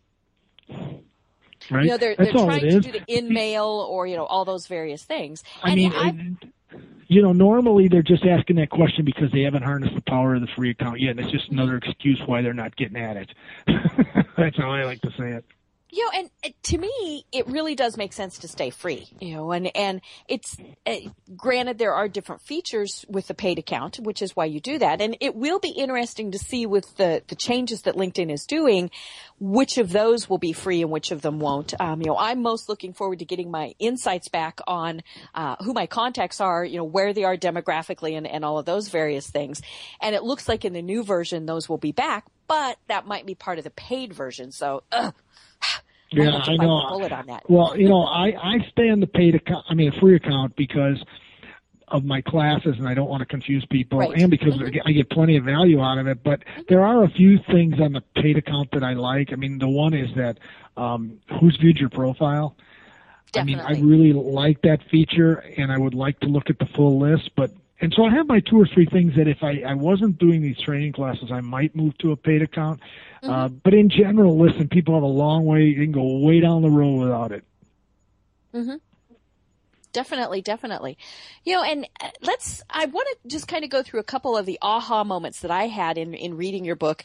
[1.72, 1.84] Right?
[1.86, 4.46] You know, they're, That's they're trying to do the in mail or, you know, all
[4.46, 5.44] those various things.
[5.64, 6.48] I and mean, I-
[7.12, 10.42] you know, normally they're just asking that question because they haven't harnessed the power of
[10.42, 13.32] the free account yet, and it's just another excuse why they're not getting at it.
[14.38, 15.44] That's how I like to say it.
[15.92, 19.34] You know, and uh, to me, it really does make sense to stay free, you
[19.34, 20.96] know, and, and it's, uh,
[21.36, 25.02] granted there are different features with the paid account, which is why you do that.
[25.02, 28.92] And it will be interesting to see with the, the changes that LinkedIn is doing,
[29.40, 31.74] which of those will be free and which of them won't.
[31.80, 35.02] Um, you know, I'm most looking forward to getting my insights back on,
[35.34, 38.66] uh, who my contacts are, you know, where they are demographically and, and all of
[38.66, 39.62] those various things.
[40.02, 43.26] And it looks like in the new version, those will be back, but that might
[43.26, 44.52] be part of the paid version.
[44.52, 45.14] So, ugh.
[46.12, 46.86] Yeah, I the know.
[46.90, 47.44] bullet on that.
[47.48, 49.64] Well, you know, I I stay on the paid account.
[49.70, 50.98] I mean, a free account because
[51.90, 54.10] of my classes, and I don't want to confuse people, Right.
[54.10, 54.22] Mm-hmm.
[54.22, 56.24] and because I get- I get plenty of value out of it.
[56.24, 59.32] But there are a few things on the paid account that I like.
[59.32, 60.40] I mean, the one is that
[60.78, 62.56] um, who's viewed your profile.
[63.32, 63.64] Definitely.
[63.64, 66.66] I mean, I really like that feature, and I would like to look at the
[66.76, 67.30] full list.
[67.36, 70.18] But and so I have my two or three things that if I I wasn't
[70.18, 72.82] doing these training classes, I might move to a paid account.
[73.24, 73.30] Mm-hmm.
[73.30, 75.74] Uh, but in general, listen, people have a long way.
[75.74, 77.44] They can go way down the road without it.
[78.54, 78.76] Mm-hmm.
[79.92, 80.98] Definitely, definitely.
[81.44, 84.38] You know, and uh, let's, I want to just kind of go through a couple
[84.38, 87.04] of the aha moments that I had in, in reading your book.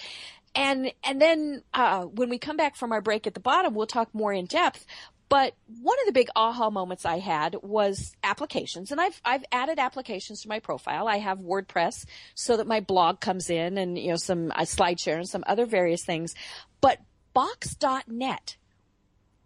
[0.55, 3.87] And, and then, uh, when we come back from our break at the bottom, we'll
[3.87, 4.87] talk more in depth.
[5.29, 8.93] But one of the big aha moments I had was applications.
[8.93, 11.09] And I've, I've added applications to my profile.
[11.09, 15.17] I have WordPress so that my blog comes in and, you know, some uh, SlideShare
[15.17, 16.35] and some other various things.
[16.81, 17.01] But
[17.33, 18.57] Box.net,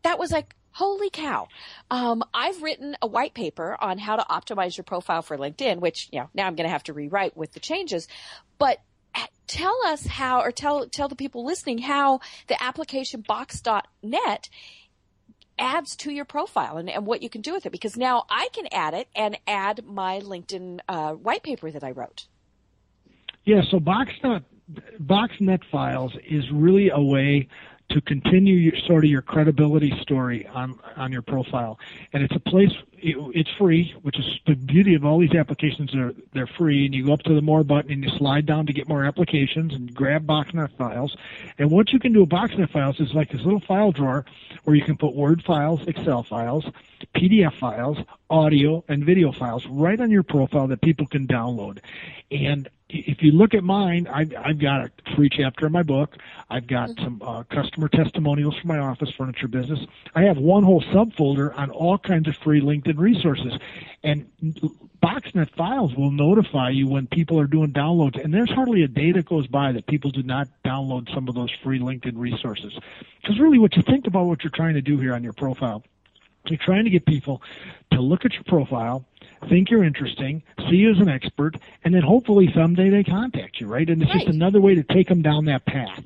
[0.02, 1.48] that was like, holy cow.
[1.90, 6.08] Um, I've written a white paper on how to optimize your profile for LinkedIn, which,
[6.12, 8.06] you know, now I'm going to have to rewrite with the changes.
[8.58, 8.78] But
[9.48, 14.48] tell us how, or tell, tell the people listening how the application box.net
[15.58, 18.48] adds to your profile and, and what you can do with it because now I
[18.52, 22.26] can add it and add my LinkedIn uh, white paper that I wrote.
[23.44, 24.42] Yeah, so Box.net
[25.02, 27.48] BoxNet files is really a way
[27.90, 31.78] to continue your, sort of your credibility story on on your profile.
[32.12, 32.72] And it's a place.
[33.00, 35.94] It, it's free, which is the beauty of all these applications.
[35.94, 38.66] Are they're free, and you go up to the more button and you slide down
[38.66, 41.16] to get more applications and grab BoxNet files.
[41.58, 44.26] And what you can do with BoxNet files is like this little file drawer
[44.64, 46.66] where you can put Word files, Excel files,
[47.14, 47.98] PDF files,
[48.28, 51.78] audio, and video files right on your profile that people can download.
[52.30, 56.16] And if you look at mine, I've, I've got a free chapter in my book.
[56.48, 57.04] I've got mm-hmm.
[57.04, 59.80] some uh, customer testimonials from my office furniture business.
[60.14, 63.52] I have one whole subfolder on all kinds of free LinkedIn resources.
[64.02, 64.26] And
[65.02, 68.22] BoxNet files will notify you when people are doing downloads.
[68.22, 71.34] And there's hardly a day that goes by that people do not download some of
[71.34, 72.72] those free LinkedIn resources.
[73.20, 75.84] Because really what you think about what you're trying to do here on your profile,
[76.50, 77.42] you're trying to get people
[77.92, 79.04] to look at your profile,
[79.48, 83.66] think you're interesting, see you as an expert, and then hopefully someday they contact you,
[83.66, 83.88] right?
[83.88, 84.24] And it's right.
[84.24, 86.04] just another way to take them down that path.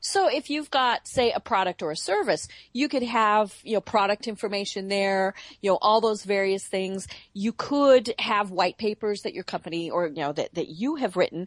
[0.00, 3.80] So if you've got, say, a product or a service, you could have, you know,
[3.80, 7.06] product information there, you know, all those various things.
[7.32, 11.16] You could have white papers that your company or, you know, that, that you have
[11.16, 11.46] written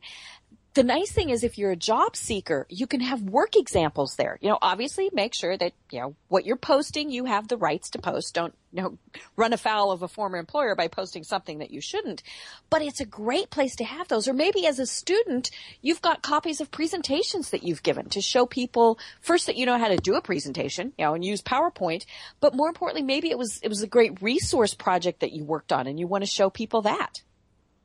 [0.76, 4.38] the nice thing is if you're a job seeker, you can have work examples there.
[4.42, 7.92] You know, obviously make sure that, you know, what you're posting, you have the rights
[7.92, 8.36] to post.
[8.36, 8.98] Don't, you know,
[9.38, 12.24] run afoul of a former employer by posting something that you shouldn't.
[12.70, 14.28] But it's a great place to have those.
[14.28, 15.50] Or maybe as a student,
[15.82, 19.78] you've got copies of presentations that you've given to show people first that you know
[19.78, 22.06] how to do a presentation, you know, and use PowerPoint.
[22.42, 25.72] But more importantly, maybe it was, it was a great resource project that you worked
[25.72, 27.22] on and you want to show people that.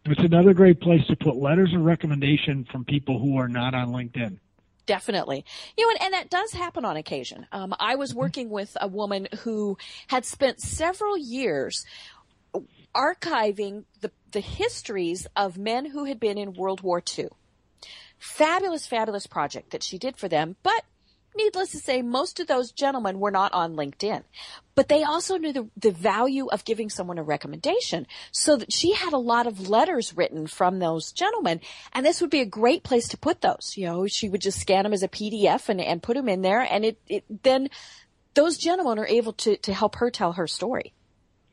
[0.06, 3.88] It's another great place to put letters of recommendation from people who are not on
[3.88, 4.38] LinkedIn.
[4.86, 5.44] Definitely.
[5.76, 7.46] You know, and, and that does happen on occasion.
[7.52, 8.20] Um, I was mm-hmm.
[8.20, 9.76] working with a woman who
[10.08, 11.84] had spent several years
[12.94, 17.28] archiving the, the histories of men who had been in World War II.
[18.18, 20.84] Fabulous, fabulous project that she did for them, but
[21.36, 24.22] needless to say, most of those gentlemen were not on LinkedIn,
[24.74, 28.06] but they also knew the, the value of giving someone a recommendation.
[28.32, 31.60] So that she had a lot of letters written from those gentlemen,
[31.92, 33.74] and this would be a great place to put those.
[33.76, 36.42] You know, she would just scan them as a PDF and, and put them in
[36.42, 37.68] there, and it, it then
[38.34, 40.92] those gentlemen are able to, to help her tell her story.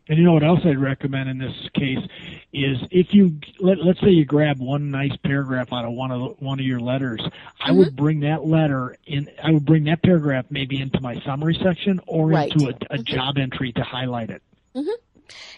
[0.10, 2.00] And you know what else I'd recommend in this case
[2.54, 6.42] is if you let, let's say you grab one nice paragraph out of one of
[6.42, 7.70] one of your letters, mm-hmm.
[7.70, 9.30] I would bring that letter in.
[9.44, 12.52] I would bring that paragraph maybe into my summary section or right.
[12.52, 13.04] into a, a mm-hmm.
[13.04, 14.42] job entry to highlight it.
[14.76, 15.07] Mm-hmm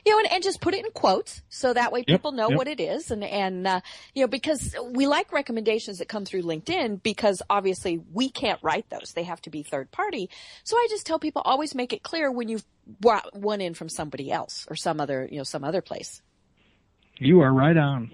[0.05, 2.49] you know, and, and just put it in quotes so that way people yep, know
[2.49, 2.57] yep.
[2.57, 3.11] what it is.
[3.11, 3.81] And, and, uh,
[4.13, 8.89] you know, because we like recommendations that come through LinkedIn because obviously we can't write
[8.89, 9.13] those.
[9.13, 10.29] They have to be third party.
[10.63, 12.65] So I just tell people always make it clear when you've
[12.99, 16.21] brought one in from somebody else or some other, you know, some other place.
[17.17, 18.11] You are right on.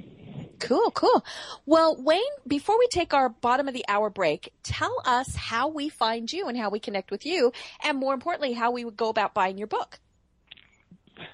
[0.59, 1.23] Cool, cool.
[1.65, 5.89] Well, Wayne, before we take our bottom of the hour break, tell us how we
[5.89, 7.51] find you and how we connect with you,
[7.83, 9.99] and more importantly, how we would go about buying your book.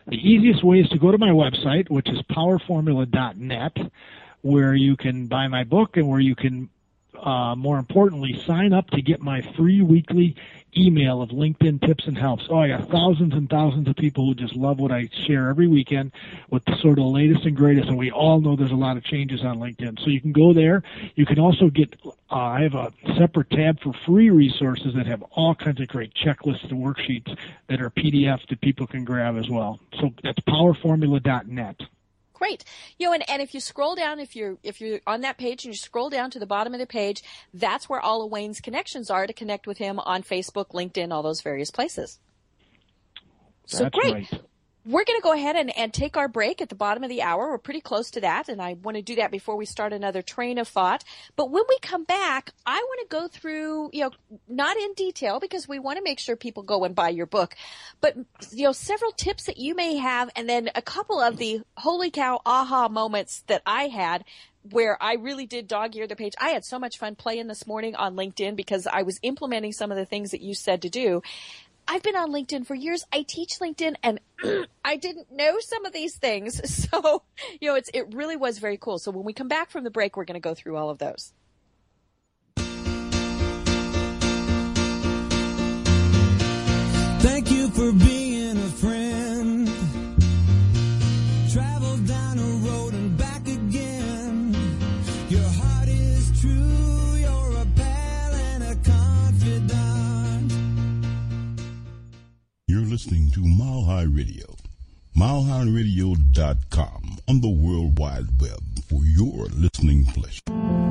[0.08, 3.78] The easiest way is to go to my website, which is powerformula.net,
[4.42, 6.70] where you can buy my book and where you can,
[7.20, 10.36] uh, more importantly, sign up to get my free weekly
[10.78, 12.46] email of LinkedIn tips and helps.
[12.50, 15.68] Oh, I got thousands and thousands of people who just love what I share every
[15.68, 16.12] weekend
[16.50, 17.88] with the sort of latest and greatest.
[17.88, 20.00] And we all know there's a lot of changes on LinkedIn.
[20.00, 20.84] So you can go there.
[21.16, 25.24] You can also get, uh, I have a separate tab for free resources that have
[25.32, 29.50] all kinds of great checklists and worksheets that are PDFs that people can grab as
[29.50, 29.80] well.
[30.00, 31.82] So that's powerformula.net
[32.42, 32.64] great.
[32.98, 35.64] You know, and, and if you scroll down, if you're, if you're on that page
[35.64, 37.22] and you scroll down to the bottom of the page,
[37.54, 41.22] that's where all of Wayne's connections are to connect with him on Facebook, LinkedIn, all
[41.22, 42.20] those various places.
[43.68, 44.14] So that's great.
[44.14, 44.42] Right.
[44.84, 47.22] We're going to go ahead and, and take our break at the bottom of the
[47.22, 47.50] hour.
[47.50, 50.22] We're pretty close to that, and I want to do that before we start another
[50.22, 51.04] train of thought.
[51.36, 54.12] But when we come back, I want to go through, you know,
[54.48, 57.56] not in detail because we want to make sure people go and buy your book,
[58.00, 58.16] but,
[58.52, 62.10] you know, several tips that you may have, and then a couple of the holy
[62.10, 64.24] cow aha moments that I had
[64.70, 66.34] where I really did dog ear the page.
[66.40, 69.92] I had so much fun playing this morning on LinkedIn because I was implementing some
[69.92, 71.24] of the things that you said to do.
[71.92, 73.04] I've been on LinkedIn for years.
[73.12, 74.22] I teach LinkedIn and
[74.86, 76.62] I didn't know some of these things.
[76.92, 77.24] So,
[77.60, 78.98] you know, it's, it really was very cool.
[78.98, 80.98] So when we come back from the break, we're going to go through all of
[80.98, 81.34] those.
[87.20, 89.01] Thank you for being a friend.
[102.92, 104.54] Listening to Mile High Radio.
[105.16, 110.42] MileHighRadio.com on the World Wide Web for your listening pleasure.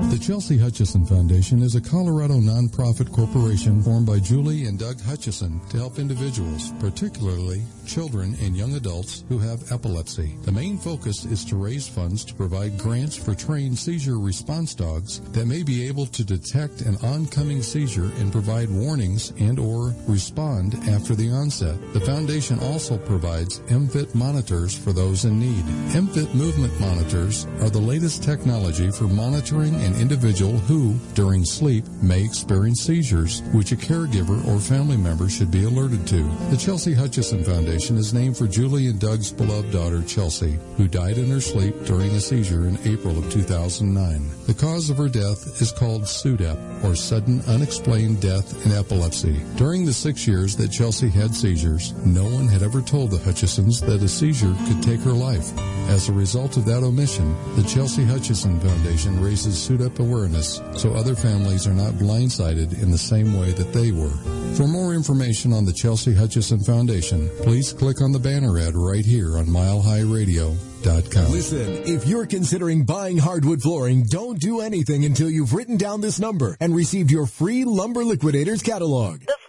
[0.08, 5.60] The Chelsea Hutchison Foundation is a Colorado nonprofit corporation formed by Julie and Doug Hutchison
[5.68, 10.36] to help individuals, particularly children and young adults who have epilepsy.
[10.42, 15.18] The main focus is to raise funds to provide grants for trained seizure response dogs
[15.32, 20.76] that may be able to detect an oncoming seizure and provide warnings and or respond
[20.88, 21.76] after the onset.
[21.92, 25.64] The foundation also provides Emfit monitors for those in need.
[25.92, 32.22] Emfit movement monitors are the latest technology for monitoring an individual who, during sleep, may
[32.22, 36.22] experience seizures, which a caregiver or family member should be alerted to.
[36.50, 41.16] The Chelsea Hutchison Foundation is named for Julie and Doug's beloved daughter, Chelsea, who died
[41.16, 44.30] in her sleep during a seizure in April of 2009.
[44.46, 49.40] The cause of her death is called SUDEP, or sudden unexplained death in epilepsy.
[49.56, 53.80] During the six years that Chelsea had seizures, no one had ever told the Hutchisons
[53.86, 55.50] that a seizure could take her life.
[55.88, 61.14] As a result of that omission, the Chelsea Hutchison Foundation raises SUDEP awareness so other
[61.14, 64.12] families are not blindsided in the same way that they were.
[64.56, 69.04] For more information on the Chelsea Hutchison Foundation, please click on the banner ad right
[69.04, 71.32] here on MileHighRadio.com.
[71.32, 76.18] Listen, if you're considering buying hardwood flooring, don't do anything until you've written down this
[76.18, 79.20] number and received your free Lumber Liquidators catalog.
[79.20, 79.39] The flooring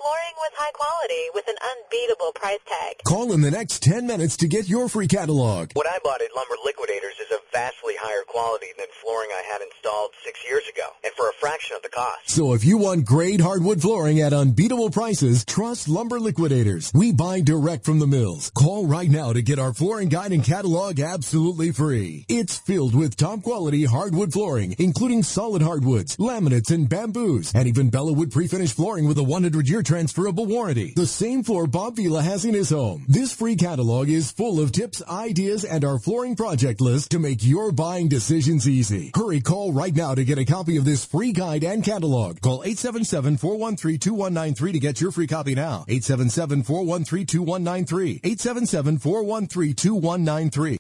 [0.42, 2.98] with high quality with an unbeatable price tag.
[3.04, 5.72] Call in the next 10 minutes to get your free catalog.
[5.74, 9.62] What I bought at Lumber Liquidators is of vastly higher quality than flooring I had
[9.62, 12.30] installed six years ago, and for a fraction of the cost.
[12.30, 16.92] So if you want great hardwood flooring at unbeatable prices, trust Lumber Liquidators.
[16.94, 18.52] We buy direct from the mills.
[18.56, 22.26] Call right now to get our flooring guide and catalog absolutely free.
[22.30, 27.92] It's filled with top quality hardwood flooring, including solid hardwoods, laminates, and bamboos, and even
[27.92, 29.84] Bellawood pre-finished flooring with a 100-year
[30.32, 30.94] transferable warranty.
[30.96, 33.04] The same floor Bob Vila has in his home.
[33.08, 37.44] This free catalog is full of tips, ideas, and our flooring project list to make
[37.44, 39.12] your buying decisions easy.
[39.16, 42.42] Hurry, call right now to get a copy of this free guide and catalog.
[42.42, 45.86] Call 877-413-2193 to get your free copy now.
[45.88, 48.22] 877-413-2193.
[48.22, 50.78] 877-413-2193.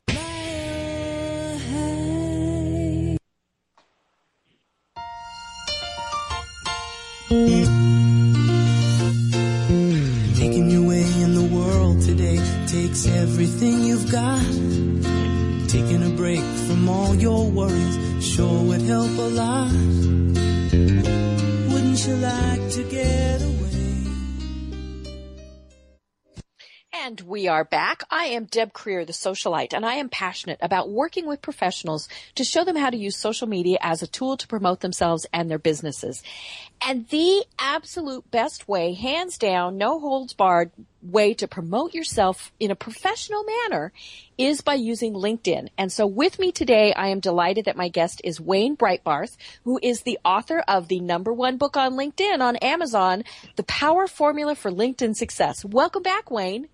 [7.31, 7.80] Making
[12.91, 14.43] takes everything you've got.
[15.69, 19.71] Taking a break from all your worries sure would help a lot.
[21.71, 23.50] Wouldn't you like to get away?
[27.03, 28.03] And we are back.
[28.11, 32.43] I am Deb Creer, the socialite, and I am passionate about working with professionals to
[32.43, 35.57] show them how to use social media as a tool to promote themselves and their
[35.57, 36.21] businesses.
[36.85, 40.69] And the absolute best way, hands down, no holds barred
[41.01, 43.91] way to promote yourself in a professional manner
[44.37, 45.69] is by using LinkedIn.
[45.79, 49.79] And so with me today, I am delighted that my guest is Wayne Breitbarth, who
[49.81, 53.23] is the author of the number one book on LinkedIn on Amazon,
[53.55, 55.65] The Power Formula for LinkedIn Success.
[55.65, 56.67] Welcome back, Wayne.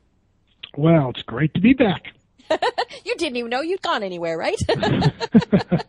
[0.76, 2.14] Well, it's great to be back.
[3.06, 4.58] you didn't even know you'd gone anywhere, right?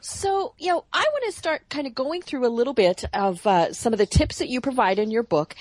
[0.00, 3.46] so, you know, I want to start kind of going through a little bit of
[3.46, 5.54] uh, some of the tips that you provide in your book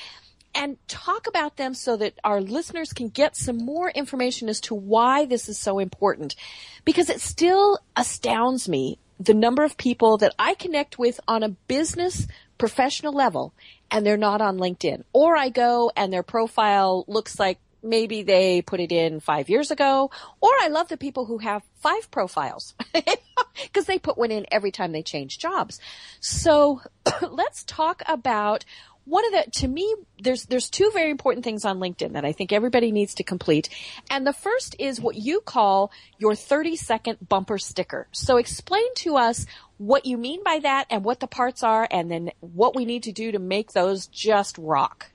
[0.53, 4.75] and talk about them so that our listeners can get some more information as to
[4.75, 6.35] why this is so important.
[6.83, 11.49] Because it still astounds me the number of people that I connect with on a
[11.49, 13.53] business professional level
[13.89, 15.03] and they're not on LinkedIn.
[15.13, 19.71] Or I go and their profile looks like maybe they put it in five years
[19.71, 22.75] ago, or I love the people who have five profiles
[23.63, 25.79] because they put one in every time they change jobs.
[26.19, 26.81] So
[27.29, 28.65] let's talk about
[29.05, 32.33] one of the to me there's there's two very important things on LinkedIn that I
[32.33, 33.69] think everybody needs to complete.
[34.09, 38.07] And the first is what you call your 30 second bumper sticker.
[38.11, 39.45] So explain to us
[39.77, 43.03] what you mean by that and what the parts are and then what we need
[43.03, 45.11] to do to make those just rock.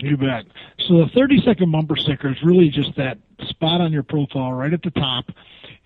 [0.00, 0.44] You bet.
[0.88, 3.18] So the 30 second bumper sticker is really just that
[3.48, 5.26] spot on your profile right at the top.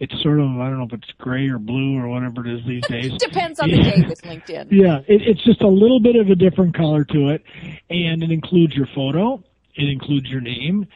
[0.00, 2.66] It's sort of, I don't know if it's gray or blue or whatever it is
[2.66, 3.12] these days.
[3.12, 4.68] It depends on the day with LinkedIn.
[4.70, 7.42] Yeah, it, it's just a little bit of a different color to it.
[7.90, 9.42] And it includes your photo.
[9.74, 10.86] It includes your name.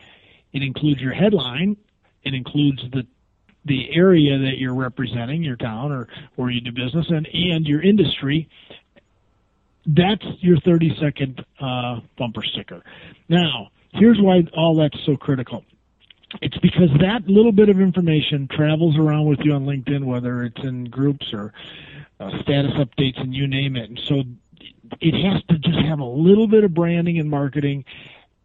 [0.52, 1.76] It includes your headline.
[2.22, 3.06] It includes the
[3.64, 7.80] the area that you're representing, your town or where you do business, and and your
[7.80, 8.48] industry,
[9.86, 12.82] that's your 30 second uh, bumper sticker.
[13.28, 15.64] Now, here's why all that's so critical.
[16.40, 20.62] It's because that little bit of information travels around with you on LinkedIn, whether it's
[20.62, 21.52] in groups or
[22.20, 23.90] uh, status updates and you name it.
[23.90, 24.22] And so
[25.00, 27.84] it has to just have a little bit of branding and marketing,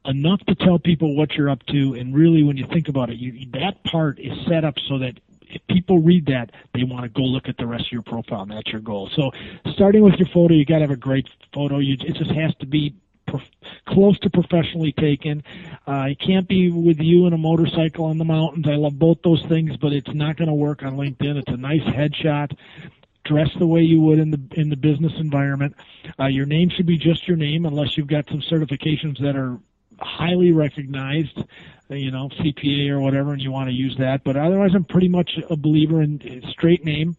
[0.05, 1.93] enough to tell people what you're up to.
[1.93, 5.19] And really, when you think about it, you, that part is set up so that
[5.49, 8.41] if people read that, they want to go look at the rest of your profile,
[8.41, 9.09] and that's your goal.
[9.15, 9.31] So,
[9.73, 11.79] starting with your photo, you got to have a great photo.
[11.79, 12.95] You, it just has to be
[13.27, 13.49] prof-
[13.85, 15.43] close to professionally taken.
[15.85, 18.65] Uh, it can't be with you in a motorcycle on the mountains.
[18.67, 21.37] I love both those things, but it's not going to work on LinkedIn.
[21.37, 22.57] It's a nice headshot.
[23.25, 25.75] Dress the way you would in the in the business environment.
[26.17, 29.59] Uh, your name should be just your name, unless you've got some certifications that are
[29.99, 31.37] highly recognized
[31.89, 34.23] you know, CPA or whatever, and you want to use that.
[34.23, 37.15] But otherwise, I'm pretty much a believer in straight name.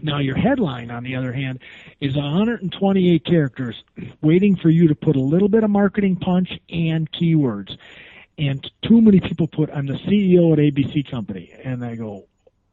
[0.00, 1.60] Now, your headline, on the other hand,
[2.00, 3.84] is 128 characters,
[4.22, 7.76] waiting for you to put a little bit of marketing punch and keywords.
[8.38, 11.52] And too many people put, I'm the CEO at ABC Company.
[11.62, 12.26] And I go,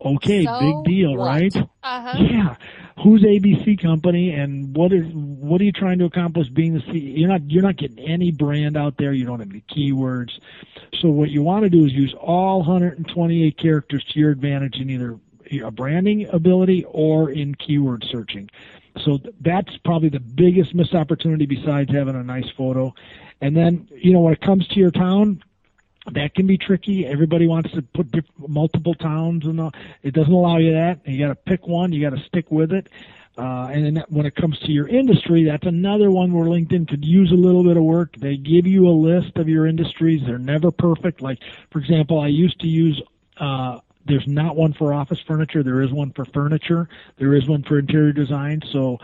[0.03, 1.25] okay, so big deal, what?
[1.27, 1.55] right?
[1.55, 2.17] Uh-huh.
[2.19, 2.55] Yeah.
[3.03, 7.17] Who's ABC company and what is what are you trying to accomplish being the CEO?
[7.17, 9.13] You're not you're not getting any brand out there.
[9.13, 10.31] You don't have any keywords.
[10.99, 14.89] So what you want to do is use all 128 characters to your advantage in
[14.89, 15.17] either
[15.63, 18.49] a branding ability or in keyword searching.
[19.05, 22.93] So that's probably the biggest missed opportunity besides having a nice photo.
[23.41, 25.41] And then, you know, when it comes to your town,
[26.13, 27.05] that can be tricky.
[27.05, 28.07] Everybody wants to put
[28.37, 29.71] multiple towns, all.
[30.03, 31.07] it doesn't allow you that.
[31.07, 31.91] You got to pick one.
[31.91, 32.87] You got to stick with it.
[33.37, 37.05] Uh, and then when it comes to your industry, that's another one where LinkedIn could
[37.05, 38.13] use a little bit of work.
[38.17, 40.21] They give you a list of your industries.
[40.25, 41.21] They're never perfect.
[41.21, 41.39] Like,
[41.71, 43.01] for example, I used to use,
[43.37, 45.63] uh, there's not one for office furniture.
[45.63, 46.89] There is one for furniture.
[47.17, 48.61] There is one for interior design.
[48.73, 48.99] So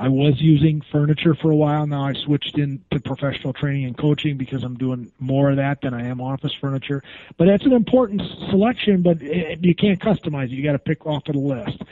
[0.00, 1.86] I was using furniture for a while.
[1.86, 5.92] Now I switched into professional training and coaching because I'm doing more of that than
[5.92, 7.02] I am office furniture.
[7.36, 10.50] But that's an important selection, but it, you can't customize it.
[10.52, 11.82] You got to pick off of the list.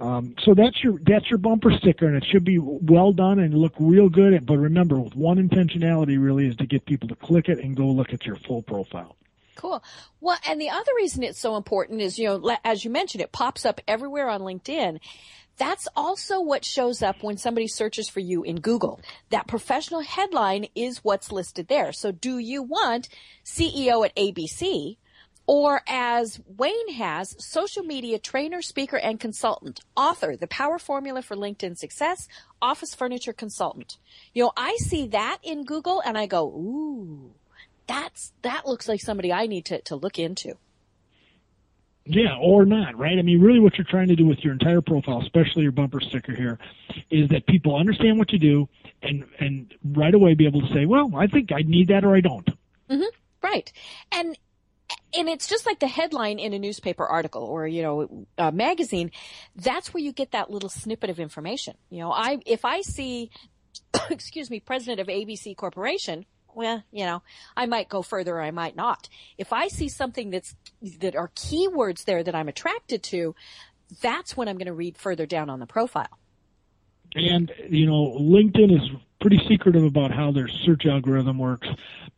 [0.00, 3.54] Um, so that's your that's your bumper sticker, and it should be well done and
[3.54, 4.44] look real good.
[4.44, 7.86] But remember, with one intentionality, really is to get people to click it and go
[7.86, 9.16] look at your full profile.
[9.54, 9.84] Cool.
[10.20, 13.30] Well, and the other reason it's so important is, you know, as you mentioned, it
[13.30, 14.98] pops up everywhere on LinkedIn.
[15.56, 19.00] That's also what shows up when somebody searches for you in Google.
[19.30, 21.92] That professional headline is what's listed there.
[21.92, 23.08] So do you want
[23.44, 24.96] CEO at ABC
[25.46, 31.36] or as Wayne has, social media trainer, speaker, and consultant, author, the power formula for
[31.36, 32.28] LinkedIn success,
[32.62, 33.98] office furniture consultant.
[34.32, 37.32] You know, I see that in Google and I go, ooh,
[37.86, 40.56] that's, that looks like somebody I need to, to look into.
[42.06, 43.18] Yeah, or not, right?
[43.18, 46.00] I mean, really what you're trying to do with your entire profile, especially your bumper
[46.00, 46.58] sticker here,
[47.10, 48.68] is that people understand what you do
[49.02, 52.14] and, and right away be able to say, well, I think I need that or
[52.14, 52.46] I don't.
[52.90, 53.02] Mm-hmm.
[53.42, 53.72] Right.
[54.12, 54.36] And
[55.16, 59.10] and it's just like the headline in a newspaper article or you know a magazine
[59.56, 63.30] that's where you get that little snippet of information you know i if i see
[64.10, 67.22] excuse me president of abc corporation well you know
[67.56, 70.54] i might go further or i might not if i see something that's
[71.00, 73.34] that are keywords there that i'm attracted to
[74.00, 76.18] that's when i'm going to read further down on the profile
[77.14, 78.90] and you know linkedin is
[79.24, 81.66] pretty secretive about how their search algorithm works.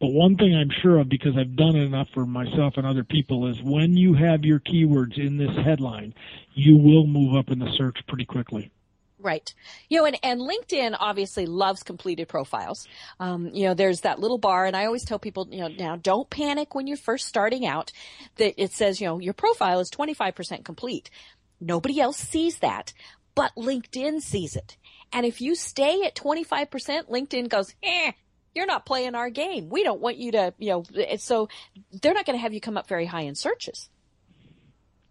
[0.01, 3.05] But one thing I'm sure of because I've done it enough for myself and other
[3.05, 6.15] people is when you have your keywords in this headline,
[6.55, 8.73] you will move up in the search pretty quickly.
[9.27, 9.53] Right.
[9.91, 12.87] You know, and, and LinkedIn obviously loves completed profiles.
[13.19, 15.97] Um, you know, there's that little bar, and I always tell people, you know, now
[15.97, 17.91] don't panic when you're first starting out.
[18.37, 21.11] That it says, you know, your profile is 25% complete.
[21.61, 22.93] Nobody else sees that,
[23.35, 24.77] but LinkedIn sees it.
[25.13, 28.13] And if you stay at 25%, LinkedIn goes, eh,
[28.55, 29.71] you're not playing our game.
[29.71, 31.49] We don't want you to, you know, so
[32.01, 33.91] they're not going to have you come up very high in searches.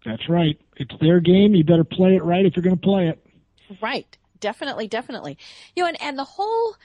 [0.05, 0.57] That's right.
[0.77, 1.53] It's their game.
[1.53, 3.24] You better play it right if you're going to play it.
[3.81, 4.17] Right.
[4.39, 5.37] Definitely, definitely.
[5.75, 6.75] You know, and, and the whole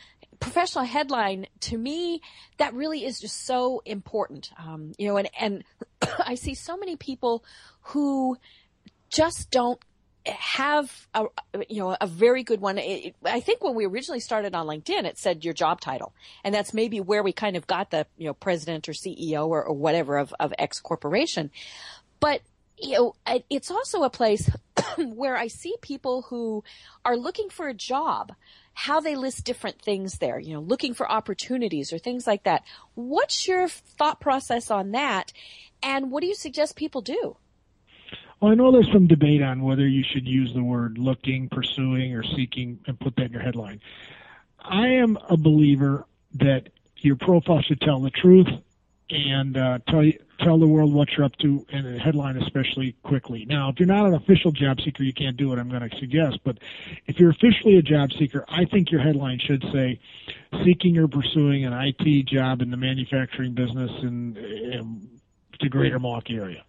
[0.41, 2.21] professional headline to me
[2.57, 5.65] that really is just so important um, you know and and
[6.27, 7.45] i see so many people
[7.83, 8.37] who
[9.11, 9.81] just don't
[10.27, 11.25] have a
[11.69, 15.05] you know a very good one it, i think when we originally started on linkedin
[15.05, 16.13] it said your job title
[16.45, 19.63] and that's maybe where we kind of got the you know president or ceo or,
[19.65, 21.51] or whatever of, of x corporation
[22.19, 22.43] but
[22.81, 23.15] you know
[23.49, 24.51] it's also a place
[24.99, 26.65] where i see people who
[27.05, 28.33] are looking for a job
[28.81, 32.65] how they list different things there, you know, looking for opportunities or things like that.
[32.95, 35.33] What's your thought process on that?
[35.83, 37.37] And what do you suggest people do?
[38.41, 42.15] Well, I know there's some debate on whether you should use the word looking, pursuing,
[42.15, 43.81] or seeking and put that in your headline.
[44.59, 48.49] I am a believer that your profile should tell the truth
[49.11, 52.95] and uh, tell you, tell the world what you're up to in a headline, especially
[53.03, 53.45] quickly.
[53.47, 55.97] Now, if you're not an official job seeker, you can't do what I'm going to
[55.99, 56.41] suggest.
[56.45, 56.59] But
[57.07, 60.01] if you're officially a job seeker, I think your headline should say,
[60.65, 65.21] "Seeking or pursuing an IT job in the manufacturing business in, in
[65.61, 66.65] the Greater Milwaukee area."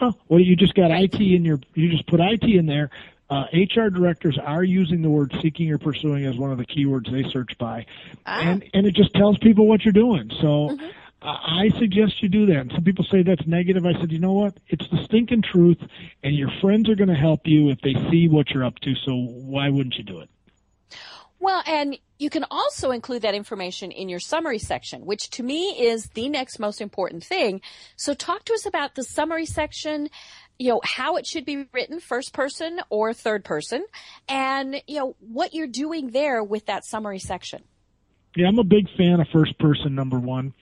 [0.00, 2.90] Oh, well, you just got IT in your, you just put IT in there.
[3.30, 7.10] Uh, HR directors are using the word seeking or pursuing as one of the keywords
[7.10, 7.86] they search by,
[8.26, 8.40] ah.
[8.40, 10.30] and and it just tells people what you're doing.
[10.40, 10.70] So.
[10.70, 12.56] Mm-hmm I suggest you do that.
[12.56, 13.86] And some people say that's negative.
[13.86, 14.58] I said, you know what?
[14.68, 15.78] It's the stinking truth,
[16.22, 18.94] and your friends are going to help you if they see what you're up to.
[18.94, 20.28] So why wouldn't you do it?
[21.38, 25.70] Well, and you can also include that information in your summary section, which to me
[25.70, 27.60] is the next most important thing.
[27.96, 30.08] So talk to us about the summary section,
[30.58, 33.84] you know, how it should be written, first person or third person,
[34.28, 37.64] and, you know, what you're doing there with that summary section.
[38.36, 40.54] Yeah, I'm a big fan of first person number one.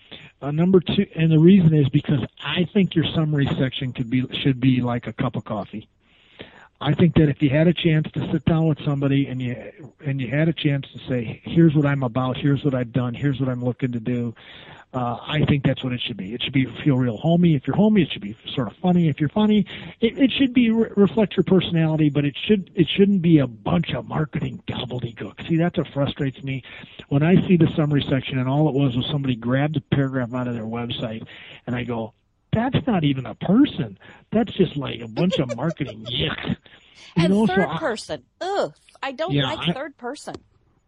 [0.43, 4.24] Uh, number two, and the reason is because I think your summary section could be
[4.43, 5.86] should be like a cup of coffee.
[6.80, 9.55] I think that if you had a chance to sit down with somebody and you
[10.05, 12.38] and you had a chance to say, "Here's what I'm about.
[12.38, 13.12] Here's what I've done.
[13.12, 14.34] Here's what I'm looking to do,"
[14.93, 16.34] uh, I think that's what it should be.
[16.34, 17.55] It should be feel real homey.
[17.55, 19.09] If you're homey, it should be sort of funny.
[19.09, 19.64] If you're funny,
[20.01, 23.47] it, it should be re- reflect your personality, but it should it shouldn't be a
[23.47, 25.47] bunch of marketing gobbledygook.
[25.49, 26.64] See, that's what frustrates me
[27.09, 30.34] when I see the summary section and all it was was somebody grabbed a paragraph
[30.34, 31.24] out of their website,
[31.68, 32.12] and I go,
[32.53, 33.97] that's not even a person.
[34.32, 36.49] That's just like a bunch of marketing yuck.
[36.49, 36.57] You
[37.16, 40.34] and know, third so person, ugh, I don't yeah, like I, third person.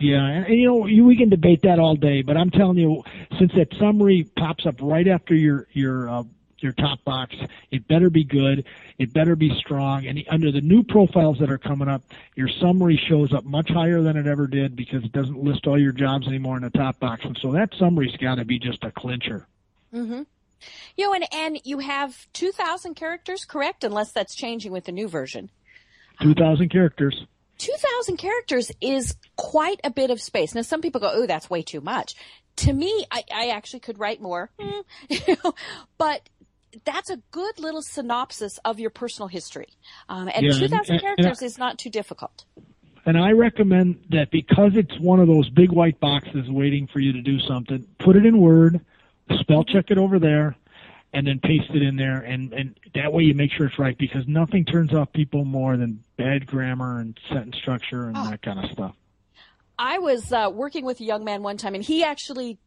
[0.02, 2.76] Yeah, and, and you know you, we can debate that all day, but I'm telling
[2.76, 3.04] you,
[3.38, 6.24] since that summary pops up right after your your uh,
[6.58, 7.36] your top box,
[7.70, 8.64] it better be good.
[8.98, 10.06] It better be strong.
[10.06, 12.02] And under the new profiles that are coming up,
[12.34, 15.78] your summary shows up much higher than it ever did because it doesn't list all
[15.78, 17.24] your jobs anymore in the top box.
[17.24, 19.46] And so that summary's got to be just a clincher.
[19.94, 20.22] Mm-hmm.
[20.96, 23.84] You know, and, and you have 2,000 characters, correct?
[23.84, 25.50] Unless that's changing with the new version.
[26.20, 27.24] 2,000 characters.
[27.62, 30.52] 2,000 characters is quite a bit of space.
[30.52, 32.16] Now, some people go, oh, that's way too much.
[32.56, 34.50] To me, I, I actually could write more,
[35.98, 36.28] but
[36.84, 39.68] that's a good little synopsis of your personal history.
[40.08, 42.44] Um, and yeah, 2,000 characters and, is not too difficult.
[43.06, 47.12] And I recommend that because it's one of those big white boxes waiting for you
[47.12, 48.80] to do something, put it in Word,
[49.38, 50.56] spell check it over there,
[51.12, 53.96] and then paste it in there and and that way you make sure it's right
[53.98, 58.30] because nothing turns off people more than bad grammar and sentence structure and oh.
[58.30, 58.94] that kind of stuff
[59.78, 62.58] i was uh, working with a young man one time and he actually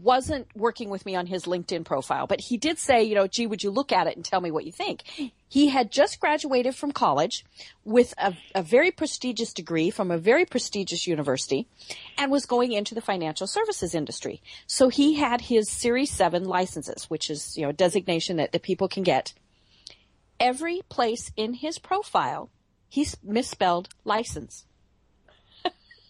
[0.00, 3.46] wasn't working with me on his LinkedIn profile, but he did say, you know, gee,
[3.46, 5.02] would you look at it and tell me what you think?
[5.48, 7.44] He had just graduated from college
[7.84, 11.66] with a, a very prestigious degree from a very prestigious university
[12.16, 14.40] and was going into the financial services industry.
[14.66, 18.62] So he had his Series 7 licenses, which is, you know, a designation that, that
[18.62, 19.34] people can get.
[20.38, 22.50] Every place in his profile,
[22.92, 24.66] he's misspelled license.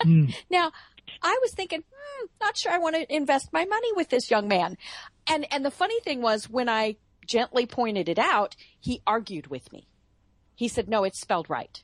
[0.05, 0.35] mm.
[0.51, 0.72] Now,
[1.22, 4.49] I was thinking, hmm, not sure I want to invest my money with this young
[4.49, 4.76] man.
[5.28, 9.72] And and the funny thing was when I gently pointed it out, he argued with
[9.72, 9.87] me.
[10.57, 11.80] He said, "No, it's spelled right."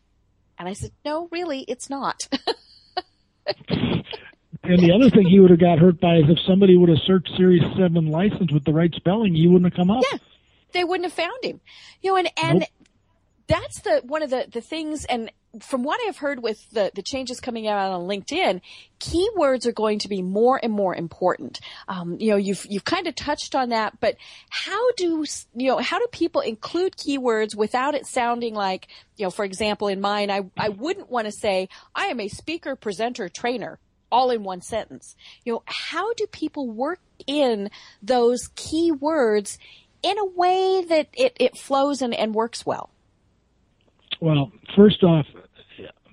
[0.59, 2.29] And I said, "No, really, it's not."
[3.69, 4.03] and
[4.65, 7.31] the other thing he would have got hurt by is if somebody would have searched
[7.37, 10.03] Series 7 license with the right spelling, he wouldn't have come up.
[10.11, 10.19] Yeah.
[10.73, 11.61] They wouldn't have found him.
[12.03, 12.69] You know, and, and nope.
[13.49, 15.31] That's the, one of the, the things, and
[15.61, 18.61] from what I've heard with the, the changes coming out on LinkedIn,
[19.01, 21.59] keywords are going to be more and more important.
[21.89, 24.17] Um, you know, you've you've kind of touched on that, but
[24.51, 25.25] how do
[25.55, 29.89] you know how do people include keywords without it sounding like you know, for example,
[29.89, 33.79] in mine, I I wouldn't want to say I am a speaker, presenter, trainer
[34.11, 35.17] all in one sentence.
[35.45, 37.71] You know, how do people work in
[38.03, 39.59] those keywords
[40.03, 42.91] in a way that it, it flows and, and works well?
[44.21, 45.27] Well, first off,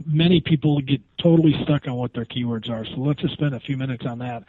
[0.05, 2.85] many people get totally stuck on what their keywords are.
[2.85, 4.43] So let's just spend a few minutes on that.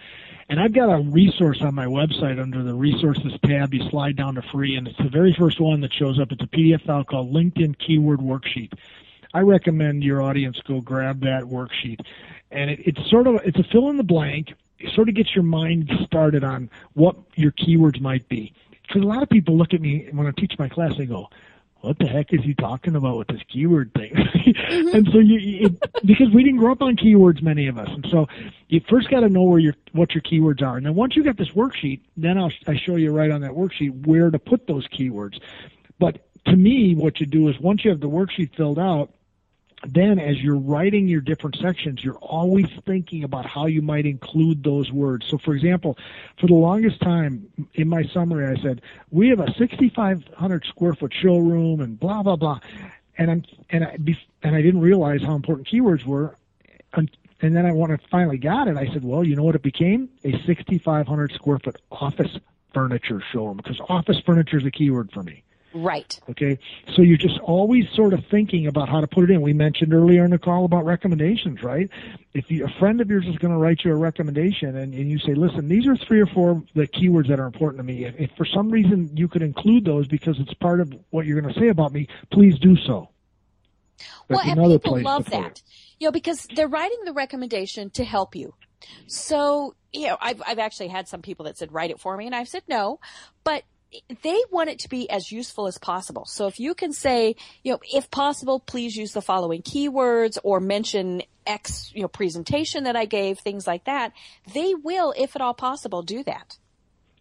[0.48, 3.72] And I've got a resource on my website under the resources tab.
[3.74, 6.32] You slide down to free, and it's the very first one that shows up.
[6.32, 8.72] It's a PDF file called LinkedIn Keyword Worksheet.
[9.34, 12.00] I recommend your audience go grab that worksheet.
[12.50, 14.54] And it, it's sort of it's a fill in the blank.
[14.78, 18.54] It sort of gets your mind started on what your keywords might be.
[18.82, 21.28] Because a lot of people look at me when I teach my class, they go,
[21.86, 24.12] what the heck is he talking about with this keyword thing?
[24.14, 24.96] mm-hmm.
[24.96, 28.06] and so you, it, because we didn't grow up on keywords, many of us, and
[28.10, 28.26] so
[28.68, 31.22] you first got to know where your what your keywords are, and then once you
[31.22, 34.66] got this worksheet, then I'll I show you right on that worksheet where to put
[34.66, 35.40] those keywords.
[35.98, 39.10] But to me, what you do is once you have the worksheet filled out,
[39.84, 44.64] then as you're writing your different sections, you're always thinking about how you might include
[44.64, 45.26] those words.
[45.28, 45.98] So for example,
[46.40, 51.12] for the longest time in my summary, I said, we have a 6,500 square foot
[51.12, 52.60] showroom and blah, blah, blah.
[53.18, 53.96] And I'm, and I,
[54.42, 56.36] and I didn't realize how important keywords were.
[56.94, 57.10] And,
[57.42, 59.62] and then I, when I finally got it, I said, well, you know what it
[59.62, 60.08] became?
[60.24, 62.38] A 6,500 square foot office
[62.72, 65.42] furniture showroom because office furniture is a keyword for me.
[65.76, 66.18] Right.
[66.30, 66.58] Okay.
[66.94, 69.42] So you're just always sort of thinking about how to put it in.
[69.42, 71.90] We mentioned earlier in the call about recommendations, right?
[72.32, 75.10] If you, a friend of yours is going to write you a recommendation and, and
[75.10, 78.04] you say, listen, these are three or four the keywords that are important to me.
[78.04, 81.40] If, if for some reason you could include those because it's part of what you're
[81.40, 83.10] going to say about me, please do so.
[84.28, 85.62] That's well, and people love that.
[85.98, 88.54] You know, because they're writing the recommendation to help you.
[89.06, 92.26] So, you know, I've, I've actually had some people that said, write it for me.
[92.26, 93.00] And I've said no,
[93.44, 93.64] but
[94.22, 96.24] they want it to be as useful as possible.
[96.26, 100.60] So if you can say, you know, if possible, please use the following keywords or
[100.60, 104.12] mention X, you know, presentation that I gave, things like that,
[104.52, 106.58] they will, if at all possible, do that.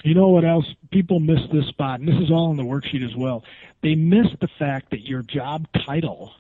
[0.04, 0.66] You know what else?
[0.92, 3.44] People miss this spot, and this is all in the worksheet as well.
[3.82, 6.34] They miss the fact that your job title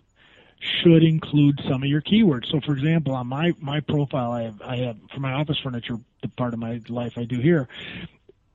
[0.59, 2.49] should include some of your keywords.
[2.51, 5.95] So, for example, on my my profile, I have I have for my office furniture,
[6.21, 7.67] the part of my life I do here,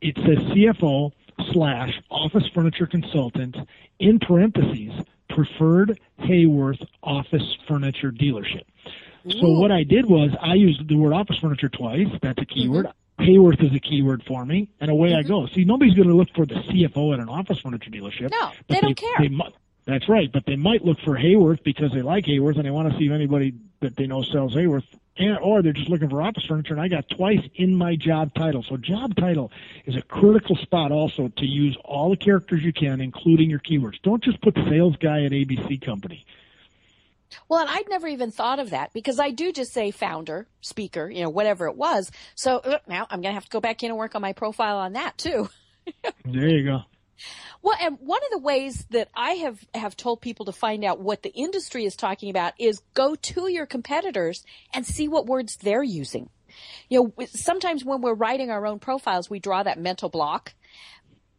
[0.00, 1.12] it says CFO
[1.52, 3.56] slash office furniture consultant
[3.98, 4.92] in parentheses
[5.28, 8.64] preferred Haworth office furniture dealership.
[9.26, 9.30] Ooh.
[9.32, 12.08] So what I did was I used the word office furniture twice.
[12.22, 12.86] That's a keyword.
[12.86, 13.24] Mm-hmm.
[13.24, 15.18] Haworth is a keyword for me, and away mm-hmm.
[15.18, 15.46] I go.
[15.48, 18.30] See, nobody's going to look for the CFO at an office furniture dealership.
[18.30, 19.16] No, they, they don't care.
[19.18, 19.28] They,
[19.90, 22.90] that's right, but they might look for Haworth because they like Haworth and they want
[22.92, 24.84] to see if anybody that they know sells Haworth
[25.20, 28.32] and, or they're just looking for office furniture, and I got twice in my job
[28.34, 28.62] title.
[28.62, 29.52] So job title
[29.84, 34.00] is a critical spot also to use all the characters you can, including your keywords.
[34.02, 36.24] Don't just put sales guy at ABC company.
[37.48, 41.08] Well, and I'd never even thought of that because I do just say founder, speaker,
[41.08, 42.10] you know, whatever it was.
[42.34, 44.32] So uh, now I'm going to have to go back in and work on my
[44.32, 45.48] profile on that too.
[46.24, 46.80] there you go.
[47.62, 51.00] Well, and one of the ways that I have, have told people to find out
[51.00, 55.56] what the industry is talking about is go to your competitors and see what words
[55.56, 56.30] they're using.
[56.88, 60.54] You know, sometimes when we're writing our own profiles, we draw that mental block.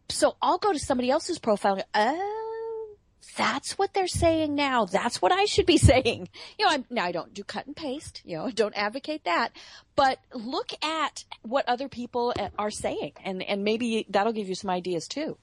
[0.10, 2.96] So I'll go to somebody else's profile and go, oh,
[3.38, 4.86] that's what they're saying now.
[4.86, 6.30] That's what I should be saying.
[6.60, 9.50] You know, I'm, now I don't do cut and paste, you know, don't advocate that,
[9.96, 14.56] but look at what other people eh, are saying and, and maybe that'll give you
[14.56, 15.38] some ideas too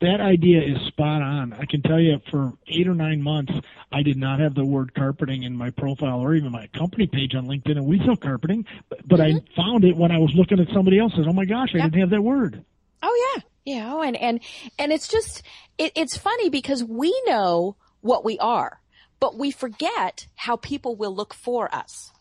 [0.00, 1.52] that idea is spot on.
[1.52, 3.52] I can tell you for eight or nine months,
[3.90, 7.34] I did not have the word carpeting in my profile or even my company page
[7.34, 9.38] on LinkedIn, and we sell carpeting, but, but mm-hmm.
[9.38, 11.26] I found it when I was looking at somebody else's.
[11.28, 11.86] Oh my gosh, I yep.
[11.90, 12.64] didn't have that word.
[13.02, 14.40] Oh yeah, yeah, oh, and and
[14.78, 15.42] and it's just
[15.78, 18.80] it, it's funny because we know what we are,
[19.20, 22.12] but we forget how people will look for us.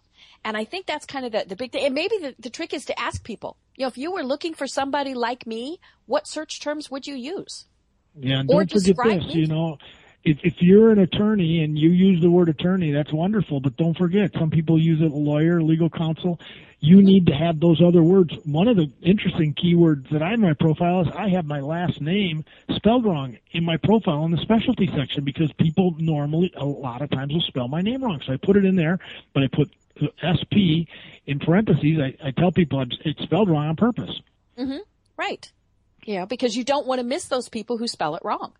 [0.43, 1.85] And I think that's kind of the, the big thing.
[1.85, 4.53] And maybe the, the trick is to ask people, you know, if you were looking
[4.53, 7.65] for somebody like me, what search terms would you use?
[8.17, 9.33] Yeah, and don't forget this, me?
[9.33, 9.77] you know,
[10.23, 13.59] if, if you're an attorney and you use the word attorney, that's wonderful.
[13.59, 16.39] But don't forget, some people use it lawyer, legal counsel.
[16.79, 17.05] You mm-hmm.
[17.05, 18.33] need to have those other words.
[18.43, 21.59] One of the interesting keywords that I have in my profile is I have my
[21.59, 22.43] last name
[22.75, 27.09] spelled wrong in my profile in the specialty section because people normally, a lot of
[27.09, 28.21] times, will spell my name wrong.
[28.25, 28.99] So I put it in there,
[29.33, 30.87] but I put SP
[31.25, 31.99] in parentheses.
[31.99, 34.21] I, I tell people it's spelled wrong on purpose.
[34.57, 34.79] Mm-hmm.
[35.17, 35.51] Right.
[36.05, 38.53] Yeah, because you don't want to miss those people who spell it wrong.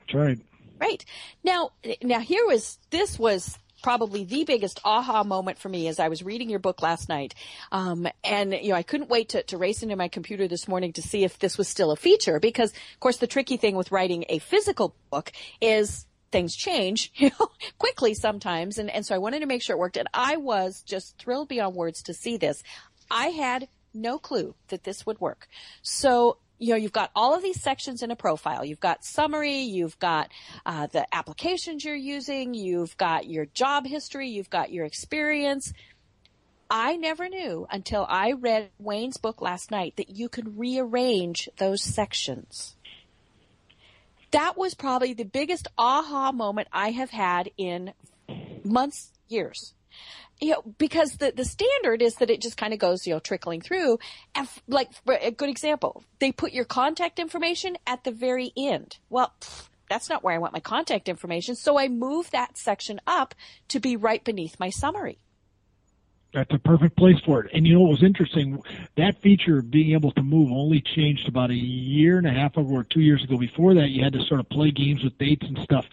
[0.00, 0.38] That's right.
[0.80, 1.04] Right.
[1.44, 1.70] Now,
[2.02, 6.22] now here was this was probably the biggest aha moment for me as I was
[6.22, 7.34] reading your book last night.
[7.72, 10.92] Um, and, you know, I couldn't wait to, to race into my computer this morning
[10.94, 13.92] to see if this was still a feature because, of course, the tricky thing with
[13.92, 18.78] writing a physical book is things change, you know, quickly sometimes.
[18.78, 19.96] And, and so I wanted to make sure it worked.
[19.96, 22.62] And I was just thrilled beyond words to see this.
[23.10, 25.48] I had no clue that this would work.
[25.82, 28.64] So you know, you've got all of these sections in a profile.
[28.64, 30.30] You've got summary, you've got
[30.64, 35.72] uh, the applications you're using, you've got your job history, you've got your experience.
[36.70, 41.82] I never knew until I read Wayne's book last night that you could rearrange those
[41.82, 42.76] sections.
[44.32, 47.92] That was probably the biggest aha moment I have had in
[48.64, 49.74] months, years
[50.42, 53.20] you know, because the, the standard is that it just kind of goes, you know,
[53.20, 53.98] trickling through.
[54.34, 58.98] And f- like, a good example, they put your contact information at the very end.
[59.08, 61.54] Well, pff, that's not where I want my contact information.
[61.54, 63.36] So I move that section up
[63.68, 65.18] to be right beneath my summary.
[66.32, 67.50] That's a perfect place for it.
[67.52, 68.62] And you know what was interesting?
[68.96, 72.56] That feature of being able to move only changed about a year and a half
[72.56, 73.36] ago or two years ago.
[73.36, 75.86] Before that, you had to sort of play games with dates and stuff.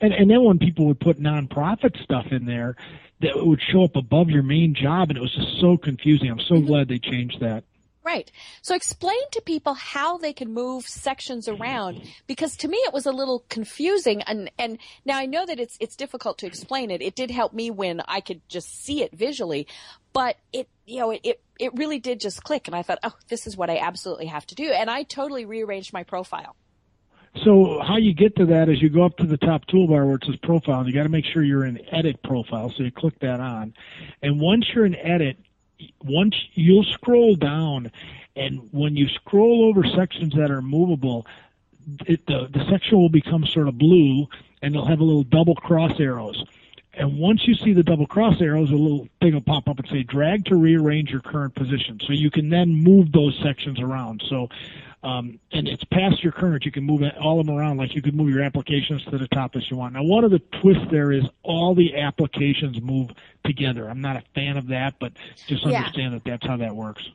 [0.00, 2.76] And and then when people would put nonprofit stuff in there,
[3.20, 6.30] that would show up above your main job, and it was just so confusing.
[6.30, 7.64] I'm so glad they changed that.
[8.08, 8.32] Right.
[8.62, 13.04] So explain to people how they can move sections around because to me it was
[13.04, 17.02] a little confusing and and now I know that it's it's difficult to explain it.
[17.02, 19.66] It did help me when I could just see it visually,
[20.14, 23.46] but it you know it it, really did just click and I thought, "Oh, this
[23.46, 26.56] is what I absolutely have to do." And I totally rearranged my profile.
[27.44, 30.14] So how you get to that is you go up to the top toolbar where
[30.14, 32.72] it says profile, and you got to make sure you're in edit profile.
[32.74, 33.74] So you click that on,
[34.22, 35.36] and once you're in edit,
[36.04, 37.90] once you'll scroll down,
[38.36, 41.26] and when you scroll over sections that are movable,
[42.06, 44.26] it, the the section will become sort of blue,
[44.62, 46.44] and it'll have a little double cross arrows.
[46.94, 49.88] And once you see the double cross arrows, a little thing will pop up and
[49.88, 52.00] say drag to rearrange your current position.
[52.04, 54.22] So you can then move those sections around.
[54.28, 54.48] So
[55.02, 56.64] um, and it's past your current.
[56.64, 59.28] You can move all of them around, like you could move your applications to the
[59.28, 59.94] top as you want.
[59.94, 63.10] Now, one of the twists there is all the applications move
[63.44, 63.88] together.
[63.88, 65.12] I'm not a fan of that, but
[65.46, 66.18] just understand yeah.
[66.18, 67.08] that that's how that works.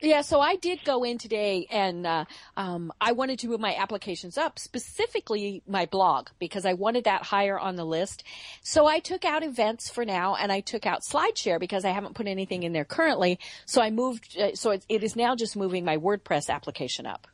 [0.00, 2.24] Yeah, so I did go in today and uh,
[2.56, 7.24] um, I wanted to move my applications up, specifically my blog, because I wanted that
[7.24, 8.24] higher on the list.
[8.62, 12.14] So I took out events for now and I took out SlideShare because I haven't
[12.14, 13.38] put anything in there currently.
[13.66, 17.26] So I moved, uh, so it, it is now just moving my WordPress application up.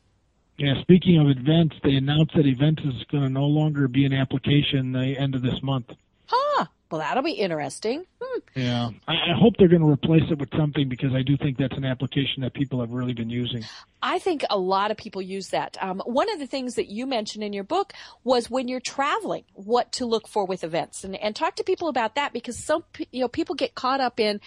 [0.56, 4.12] Yeah, speaking of events, they announced that events is going to no longer be an
[4.12, 5.86] application the end of this month.
[6.26, 6.66] Huh.
[6.90, 8.04] Well, that'll be interesting.
[8.22, 8.40] Hmm.
[8.54, 11.58] Yeah, I, I hope they're going to replace it with something because I do think
[11.58, 13.64] that's an application that people have really been using.
[14.02, 15.76] I think a lot of people use that.
[15.80, 19.44] Um, one of the things that you mentioned in your book was when you're traveling,
[19.54, 22.84] what to look for with events, and and talk to people about that because some
[23.10, 24.40] you know people get caught up in,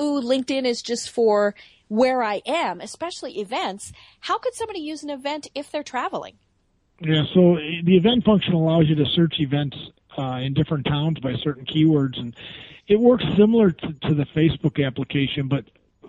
[0.00, 1.54] ooh, LinkedIn is just for
[1.88, 3.92] where I am, especially events.
[4.20, 6.38] How could somebody use an event if they're traveling?
[7.00, 9.76] Yeah, so the event function allows you to search events
[10.18, 12.34] uh, in different towns by certain keywords, and
[12.88, 15.64] it works similar to, to the Facebook application, but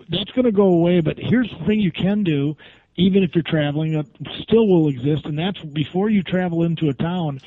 [0.09, 1.01] that's going to go away.
[1.01, 2.55] But here's the thing you can do,
[2.95, 4.07] even if you're traveling, it
[4.41, 7.39] still will exist, and that's before you travel into a town.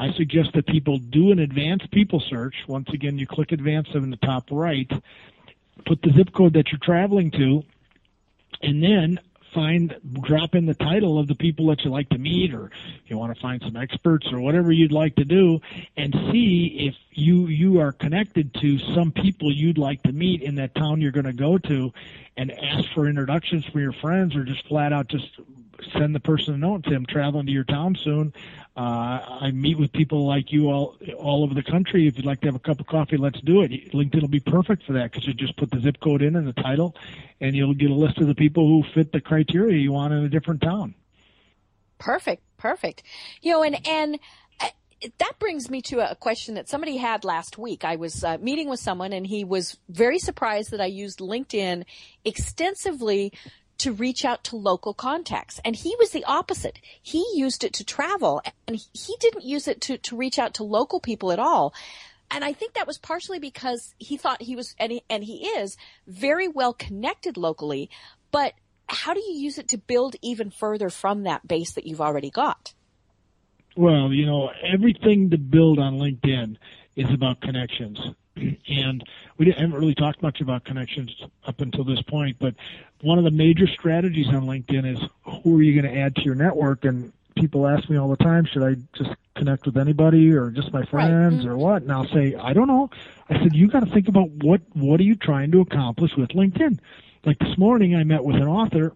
[0.00, 2.54] I suggest that people do an advanced people search.
[2.68, 4.90] Once again, you click advanced in the top right,
[5.86, 7.64] put the zip code that you're traveling to,
[8.62, 9.18] and then
[9.58, 12.70] find drop in the title of the people that you like to meet or
[13.06, 15.60] you want to find some experts or whatever you'd like to do
[15.96, 20.54] and see if you you are connected to some people you'd like to meet in
[20.54, 21.92] that town you're going to go to
[22.36, 25.26] and ask for introductions for your friends or just flat out just
[25.92, 28.32] send the person a note and say I'm traveling to your town soon.
[28.78, 32.06] Uh, I meet with people like you all all over the country.
[32.06, 33.72] If you'd like to have a cup of coffee, let's do it.
[33.92, 36.46] LinkedIn will be perfect for that because you just put the zip code in and
[36.46, 36.94] the title,
[37.40, 40.22] and you'll get a list of the people who fit the criteria you want in
[40.22, 40.94] a different town.
[41.98, 43.02] Perfect, perfect.
[43.42, 44.20] You know, and and
[44.60, 44.68] uh,
[45.18, 47.84] that brings me to a question that somebody had last week.
[47.84, 51.84] I was uh, meeting with someone and he was very surprised that I used LinkedIn
[52.24, 53.32] extensively
[53.78, 55.60] to reach out to local contacts.
[55.64, 56.80] And he was the opposite.
[57.00, 60.64] He used it to travel and he didn't use it to, to reach out to
[60.64, 61.72] local people at all.
[62.30, 65.46] And I think that was partially because he thought he was, and he, and he
[65.46, 65.76] is
[66.06, 67.88] very well connected locally,
[68.30, 68.52] but
[68.88, 72.30] how do you use it to build even further from that base that you've already
[72.30, 72.74] got?
[73.76, 76.56] Well, you know, everything to build on LinkedIn
[76.96, 77.98] is about connections.
[78.68, 79.02] And
[79.38, 81.14] we haven't really talked much about connections
[81.46, 82.54] up until this point, but
[83.00, 86.22] one of the major strategies on LinkedIn is who are you going to add to
[86.22, 86.84] your network?
[86.84, 90.72] And people ask me all the time, should I just connect with anybody or just
[90.72, 91.42] my friends right.
[91.44, 91.48] mm-hmm.
[91.48, 91.82] or what?
[91.82, 92.90] And I'll say, I don't know.
[93.30, 96.30] I said, you got to think about what, what are you trying to accomplish with
[96.30, 96.78] LinkedIn?
[97.24, 98.92] Like this morning, I met with an author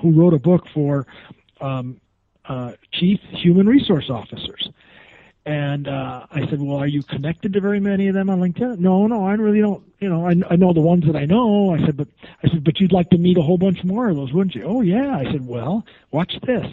[0.00, 1.06] who wrote a book for
[1.60, 2.00] um,
[2.46, 4.68] uh, chief human resource officers
[5.46, 8.78] And uh, I said, well, are you connected to very many of them on LinkedIn?
[8.78, 9.84] No, no, I really don't.
[10.00, 11.74] You know, I, I know the ones that I know.
[11.74, 12.08] I said, but
[12.42, 14.64] I said, but you'd like to meet a whole bunch more of those, wouldn't you?
[14.64, 15.16] Oh yeah.
[15.16, 16.66] I said, well, watch this.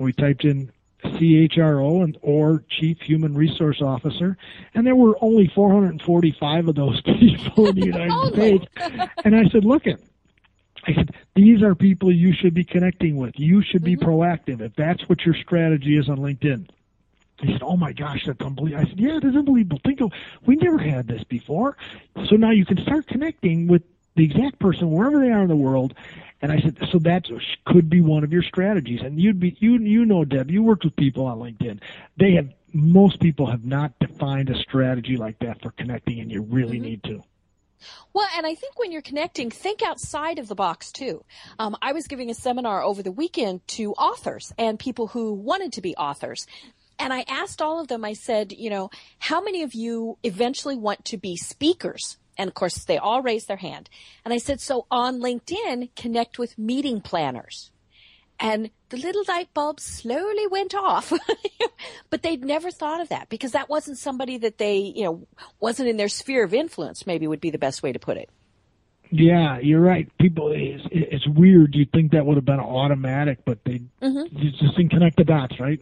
[0.00, 0.72] We typed in
[1.04, 4.36] CHRO and or Chief Human Resource Officer,
[4.74, 8.66] and there were only 445 of those people in the United States.
[9.24, 10.02] And I said, look it.
[10.84, 13.38] I said, these are people you should be connecting with.
[13.38, 14.08] You should be mm-hmm.
[14.08, 16.68] proactive if that's what your strategy is on LinkedIn.
[17.40, 19.80] He said, "Oh my gosh, that's unbelievable." I said, "Yeah, it is unbelievable.
[19.84, 20.12] Think of
[20.44, 21.76] we never had this before."
[22.28, 23.82] So now you can start connecting with
[24.14, 25.94] the exact person wherever they are in the world.
[26.40, 27.28] And I said, "So that
[27.66, 30.84] could be one of your strategies." And you'd be you you know, Deb, you worked
[30.84, 31.80] with people on LinkedIn.
[32.16, 36.42] They have most people have not defined a strategy like that for connecting, and you
[36.42, 36.86] really mm-hmm.
[36.86, 37.22] need to.
[38.12, 41.24] Well, and I think when you're connecting, think outside of the box too.
[41.58, 45.72] Um, I was giving a seminar over the weekend to authors and people who wanted
[45.74, 46.46] to be authors.
[46.98, 50.76] And I asked all of them, I said, you know, how many of you eventually
[50.76, 52.16] want to be speakers?
[52.38, 53.88] And of course, they all raised their hand.
[54.24, 57.70] And I said, so on LinkedIn, connect with meeting planners.
[58.38, 61.12] And the little light bulb slowly went off.
[62.10, 65.26] but they'd never thought of that because that wasn't somebody that they, you know,
[65.60, 68.28] wasn't in their sphere of influence, maybe would be the best way to put it.
[69.10, 70.10] Yeah, you're right.
[70.18, 71.74] People, it's, it's weird.
[71.74, 74.36] You'd think that would have been automatic, but they mm-hmm.
[74.36, 75.80] just didn't connect the dots, right?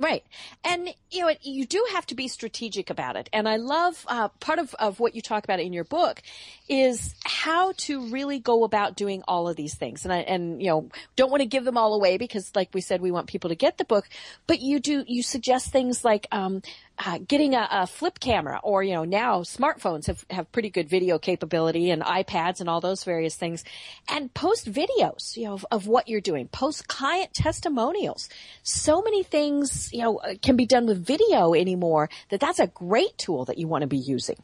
[0.00, 0.24] Right.
[0.64, 3.28] And, you know, you do have to be strategic about it.
[3.34, 6.22] And I love, uh, part of, of what you talk about in your book
[6.70, 10.04] is how to really go about doing all of these things.
[10.04, 12.80] And I, and, you know, don't want to give them all away because like we
[12.80, 14.08] said, we want people to get the book,
[14.46, 16.62] but you do, you suggest things like, um,
[17.04, 20.88] uh, getting a, a, flip camera or, you know, now smartphones have, have pretty good
[20.88, 23.64] video capability and iPads and all those various things
[24.08, 28.28] and post videos, you know, of, of what you're doing, post client testimonials.
[28.62, 32.66] So many things, you know, uh, can be done with video anymore that that's a
[32.66, 34.36] great tool that you want to be using.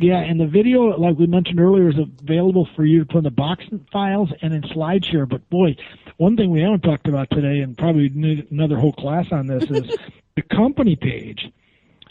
[0.00, 3.24] Yeah, and the video, like we mentioned earlier, is available for you to put in
[3.24, 5.28] the box files and in SlideShare.
[5.28, 5.76] But boy,
[6.18, 9.64] one thing we haven't talked about today, and probably need another whole class on this,
[9.64, 9.96] is
[10.36, 11.50] the company page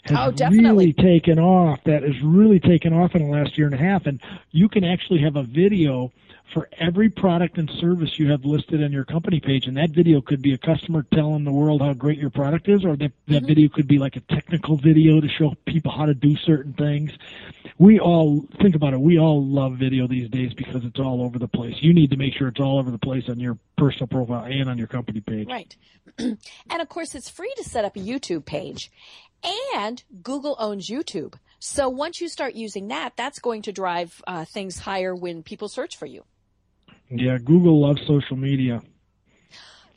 [0.08, 1.82] has oh, really taken off.
[1.84, 4.06] That has really taken off in the last year and a half.
[4.06, 6.12] And you can actually have a video
[6.52, 9.66] for every product and service you have listed on your company page.
[9.66, 12.84] And that video could be a customer telling the world how great your product is,
[12.84, 13.46] or that, that mm-hmm.
[13.46, 17.12] video could be like a technical video to show people how to do certain things.
[17.78, 21.38] We all, think about it, we all love video these days because it's all over
[21.38, 21.76] the place.
[21.80, 24.68] You need to make sure it's all over the place on your personal profile and
[24.68, 25.46] on your company page.
[25.46, 25.76] Right.
[26.18, 26.38] and
[26.80, 28.90] of course, it's free to set up a YouTube page.
[29.74, 31.34] And Google owns YouTube.
[31.60, 35.68] So once you start using that, that's going to drive uh, things higher when people
[35.68, 36.24] search for you.
[37.10, 38.82] Yeah, Google loves social media.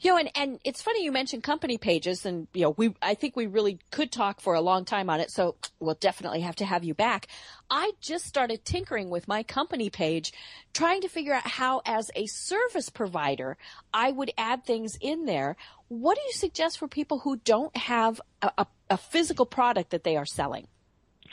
[0.04, 3.14] You know, and, and it's funny you mentioned company pages and, you know, we, I
[3.14, 5.30] think we really could talk for a long time on it.
[5.30, 7.28] So we'll definitely have to have you back.
[7.70, 10.34] I just started tinkering with my company page,
[10.74, 13.58] trying to figure out how as a service provider,
[13.94, 15.56] I would add things in there.
[15.88, 20.04] What do you suggest for people who don't have a, a, a physical product that
[20.04, 20.66] they are selling?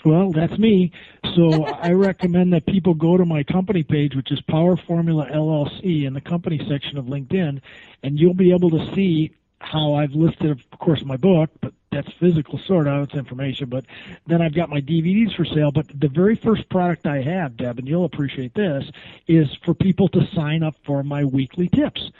[0.05, 0.93] Well, that's me.
[1.35, 6.07] So I recommend that people go to my company page, which is Power Formula LLC
[6.07, 7.61] in the company section of LinkedIn,
[8.03, 12.11] and you'll be able to see how I've listed, of course, my book, but that's
[12.21, 13.69] physical sort of, it's information.
[13.69, 13.87] But
[14.27, 15.73] then I've got my DVDs for sale.
[15.73, 18.85] But the very first product I have, Deb, and you'll appreciate this,
[19.27, 22.11] is for people to sign up for my weekly tips.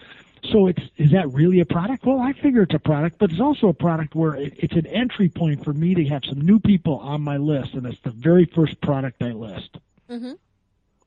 [0.45, 2.05] So it's is that really a product?
[2.05, 4.87] Well, I figure it's a product, but it's also a product where it, it's an
[4.87, 8.11] entry point for me to have some new people on my list, and it's the
[8.11, 9.77] very first product I list.
[10.11, 10.33] Mm-hmm.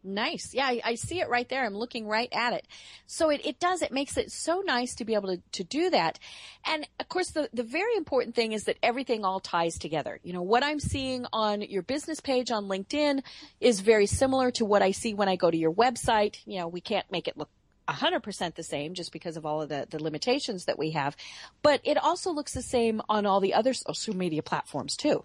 [0.03, 0.53] Nice.
[0.53, 1.63] Yeah, I, I, see it right there.
[1.63, 2.65] I'm looking right at it.
[3.05, 5.91] So it, it does, it makes it so nice to be able to, to do
[5.91, 6.17] that.
[6.65, 10.19] And of course, the, the very important thing is that everything all ties together.
[10.23, 13.21] You know, what I'm seeing on your business page on LinkedIn
[13.59, 16.37] is very similar to what I see when I go to your website.
[16.45, 17.49] You know, we can't make it look
[17.91, 21.15] 100% the same just because of all of the, the limitations that we have.
[21.61, 25.23] But it also looks the same on all the other social media platforms too.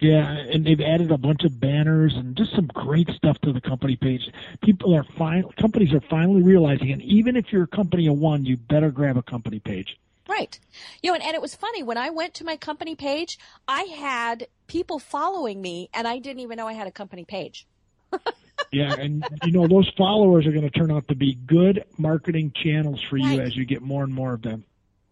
[0.00, 3.60] Yeah, and they've added a bunch of banners and just some great stuff to the
[3.60, 4.22] company page.
[4.62, 5.44] People are fine.
[5.60, 9.16] Companies are finally realizing, and even if you're a company of one, you better grab
[9.16, 9.98] a company page.
[10.28, 10.58] Right.
[11.02, 13.38] You know, and, and it was funny when I went to my company page,
[13.68, 17.66] I had people following me, and I didn't even know I had a company page.
[18.72, 22.52] yeah, and you know those followers are going to turn out to be good marketing
[22.54, 23.40] channels for you right.
[23.40, 24.64] as you get more and more of them.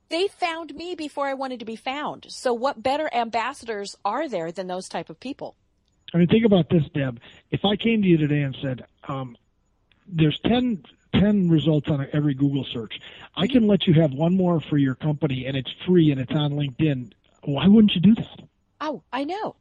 [0.09, 2.27] They found me before I wanted to be found.
[2.31, 5.55] So what better ambassadors are there than those type of people?
[6.13, 7.21] I mean, think about this, Deb.
[7.51, 9.37] If I came to you today and said, um,
[10.09, 10.85] "There's 10,
[11.15, 12.99] 10 results on every Google search,"
[13.37, 16.33] I can let you have one more for your company, and it's free and it's
[16.33, 17.13] on LinkedIn.
[17.45, 18.50] Why wouldn't you do that?
[18.83, 19.57] Oh, I know.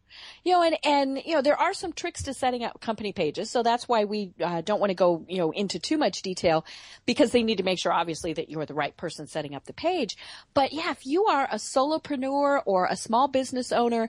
[0.46, 3.50] You know, and, and, you know, there are some tricks to setting up company pages.
[3.50, 6.66] So that's why we uh, don't want to go, you know, into too much detail
[7.06, 9.74] because they need to make sure obviously that you're the right person setting up the
[9.74, 10.16] page.
[10.54, 14.08] But yeah, if you are a solopreneur or a small business owner,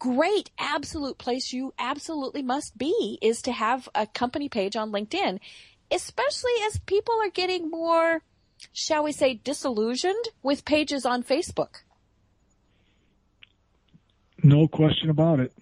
[0.00, 5.38] great, absolute place you absolutely must be is to have a company page on LinkedIn,
[5.90, 8.22] especially as people are getting more,
[8.72, 11.82] shall we say, disillusioned with pages on Facebook.
[14.48, 15.52] No question about it.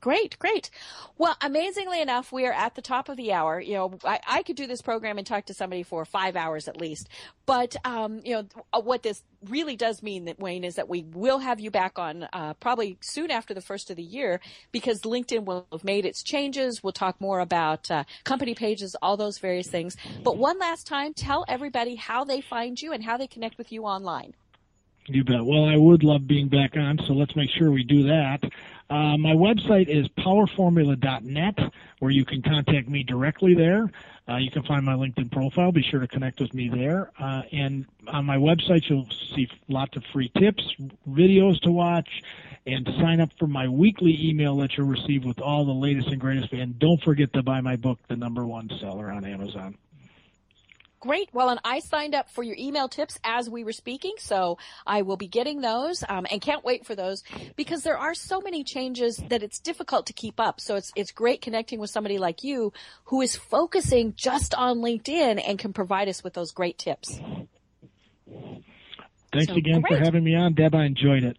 [0.00, 0.70] Great, great.
[1.18, 3.60] Well, amazingly enough, we are at the top of the hour.
[3.60, 6.68] You know, I, I could do this program and talk to somebody for five hours
[6.68, 7.08] at least.
[7.44, 11.04] But, um, you know, uh, what this really does mean that Wayne is that we
[11.04, 14.40] will have you back on, uh, probably soon after the first of the year
[14.72, 16.82] because LinkedIn will have made its changes.
[16.82, 19.96] We'll talk more about, uh, company pages, all those various things.
[20.24, 23.70] But one last time, tell everybody how they find you and how they connect with
[23.70, 24.34] you online.
[25.06, 25.44] You bet.
[25.44, 28.44] Well, I would love being back on, so let's make sure we do that.
[28.88, 31.58] Uh, my website is powerformula.net,
[31.98, 33.90] where you can contact me directly there.
[34.28, 35.72] Uh, you can find my LinkedIn profile.
[35.72, 37.10] Be sure to connect with me there.
[37.18, 40.62] Uh, and on my website, you'll see lots of free tips,
[41.08, 42.08] videos to watch,
[42.64, 46.20] and sign up for my weekly email that you'll receive with all the latest and
[46.20, 46.52] greatest.
[46.52, 49.76] And don't forget to buy my book, The Number One Seller, on Amazon.
[51.02, 51.30] Great.
[51.32, 55.02] Well, and I signed up for your email tips as we were speaking, so I
[55.02, 57.24] will be getting those um, and can't wait for those
[57.56, 60.60] because there are so many changes that it's difficult to keep up.
[60.60, 62.72] So it's it's great connecting with somebody like you
[63.06, 67.18] who is focusing just on LinkedIn and can provide us with those great tips.
[69.32, 69.98] Thanks so, again great.
[69.98, 70.72] for having me on, Deb.
[70.72, 71.36] I enjoyed it.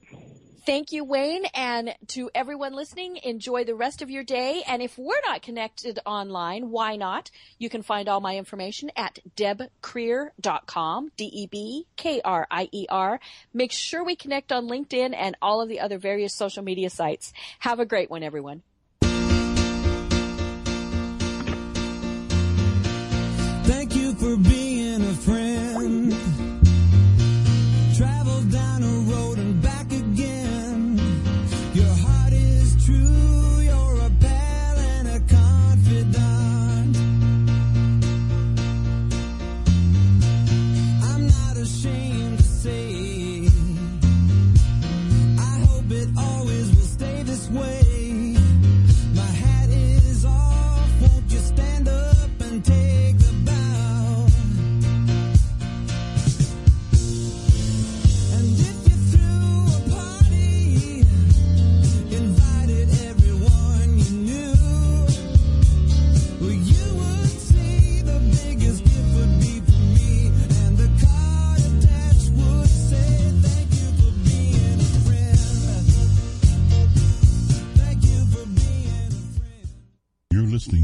[0.65, 1.43] Thank you, Wayne.
[1.53, 4.63] And to everyone listening, enjoy the rest of your day.
[4.65, 7.31] And if we're not connected online, why not?
[7.59, 12.39] You can find all my information at debkrier.com, D-E-B-K-R-I-E-R.
[13.53, 17.33] Make sure we connect on LinkedIn and all of the other various social media sites.
[17.59, 18.63] Have a great one, everyone.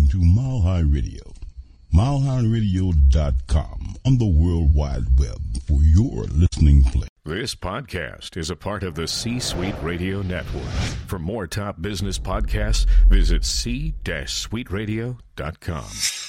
[0.09, 1.21] To Mile High Radio.
[1.93, 5.37] MileHighRadio.com on the World Wide Web
[5.67, 7.07] for your listening pleasure.
[7.25, 10.63] This podcast is a part of the C Suite Radio Network.
[11.05, 16.28] For more top business podcasts, visit c-suiteradio.com.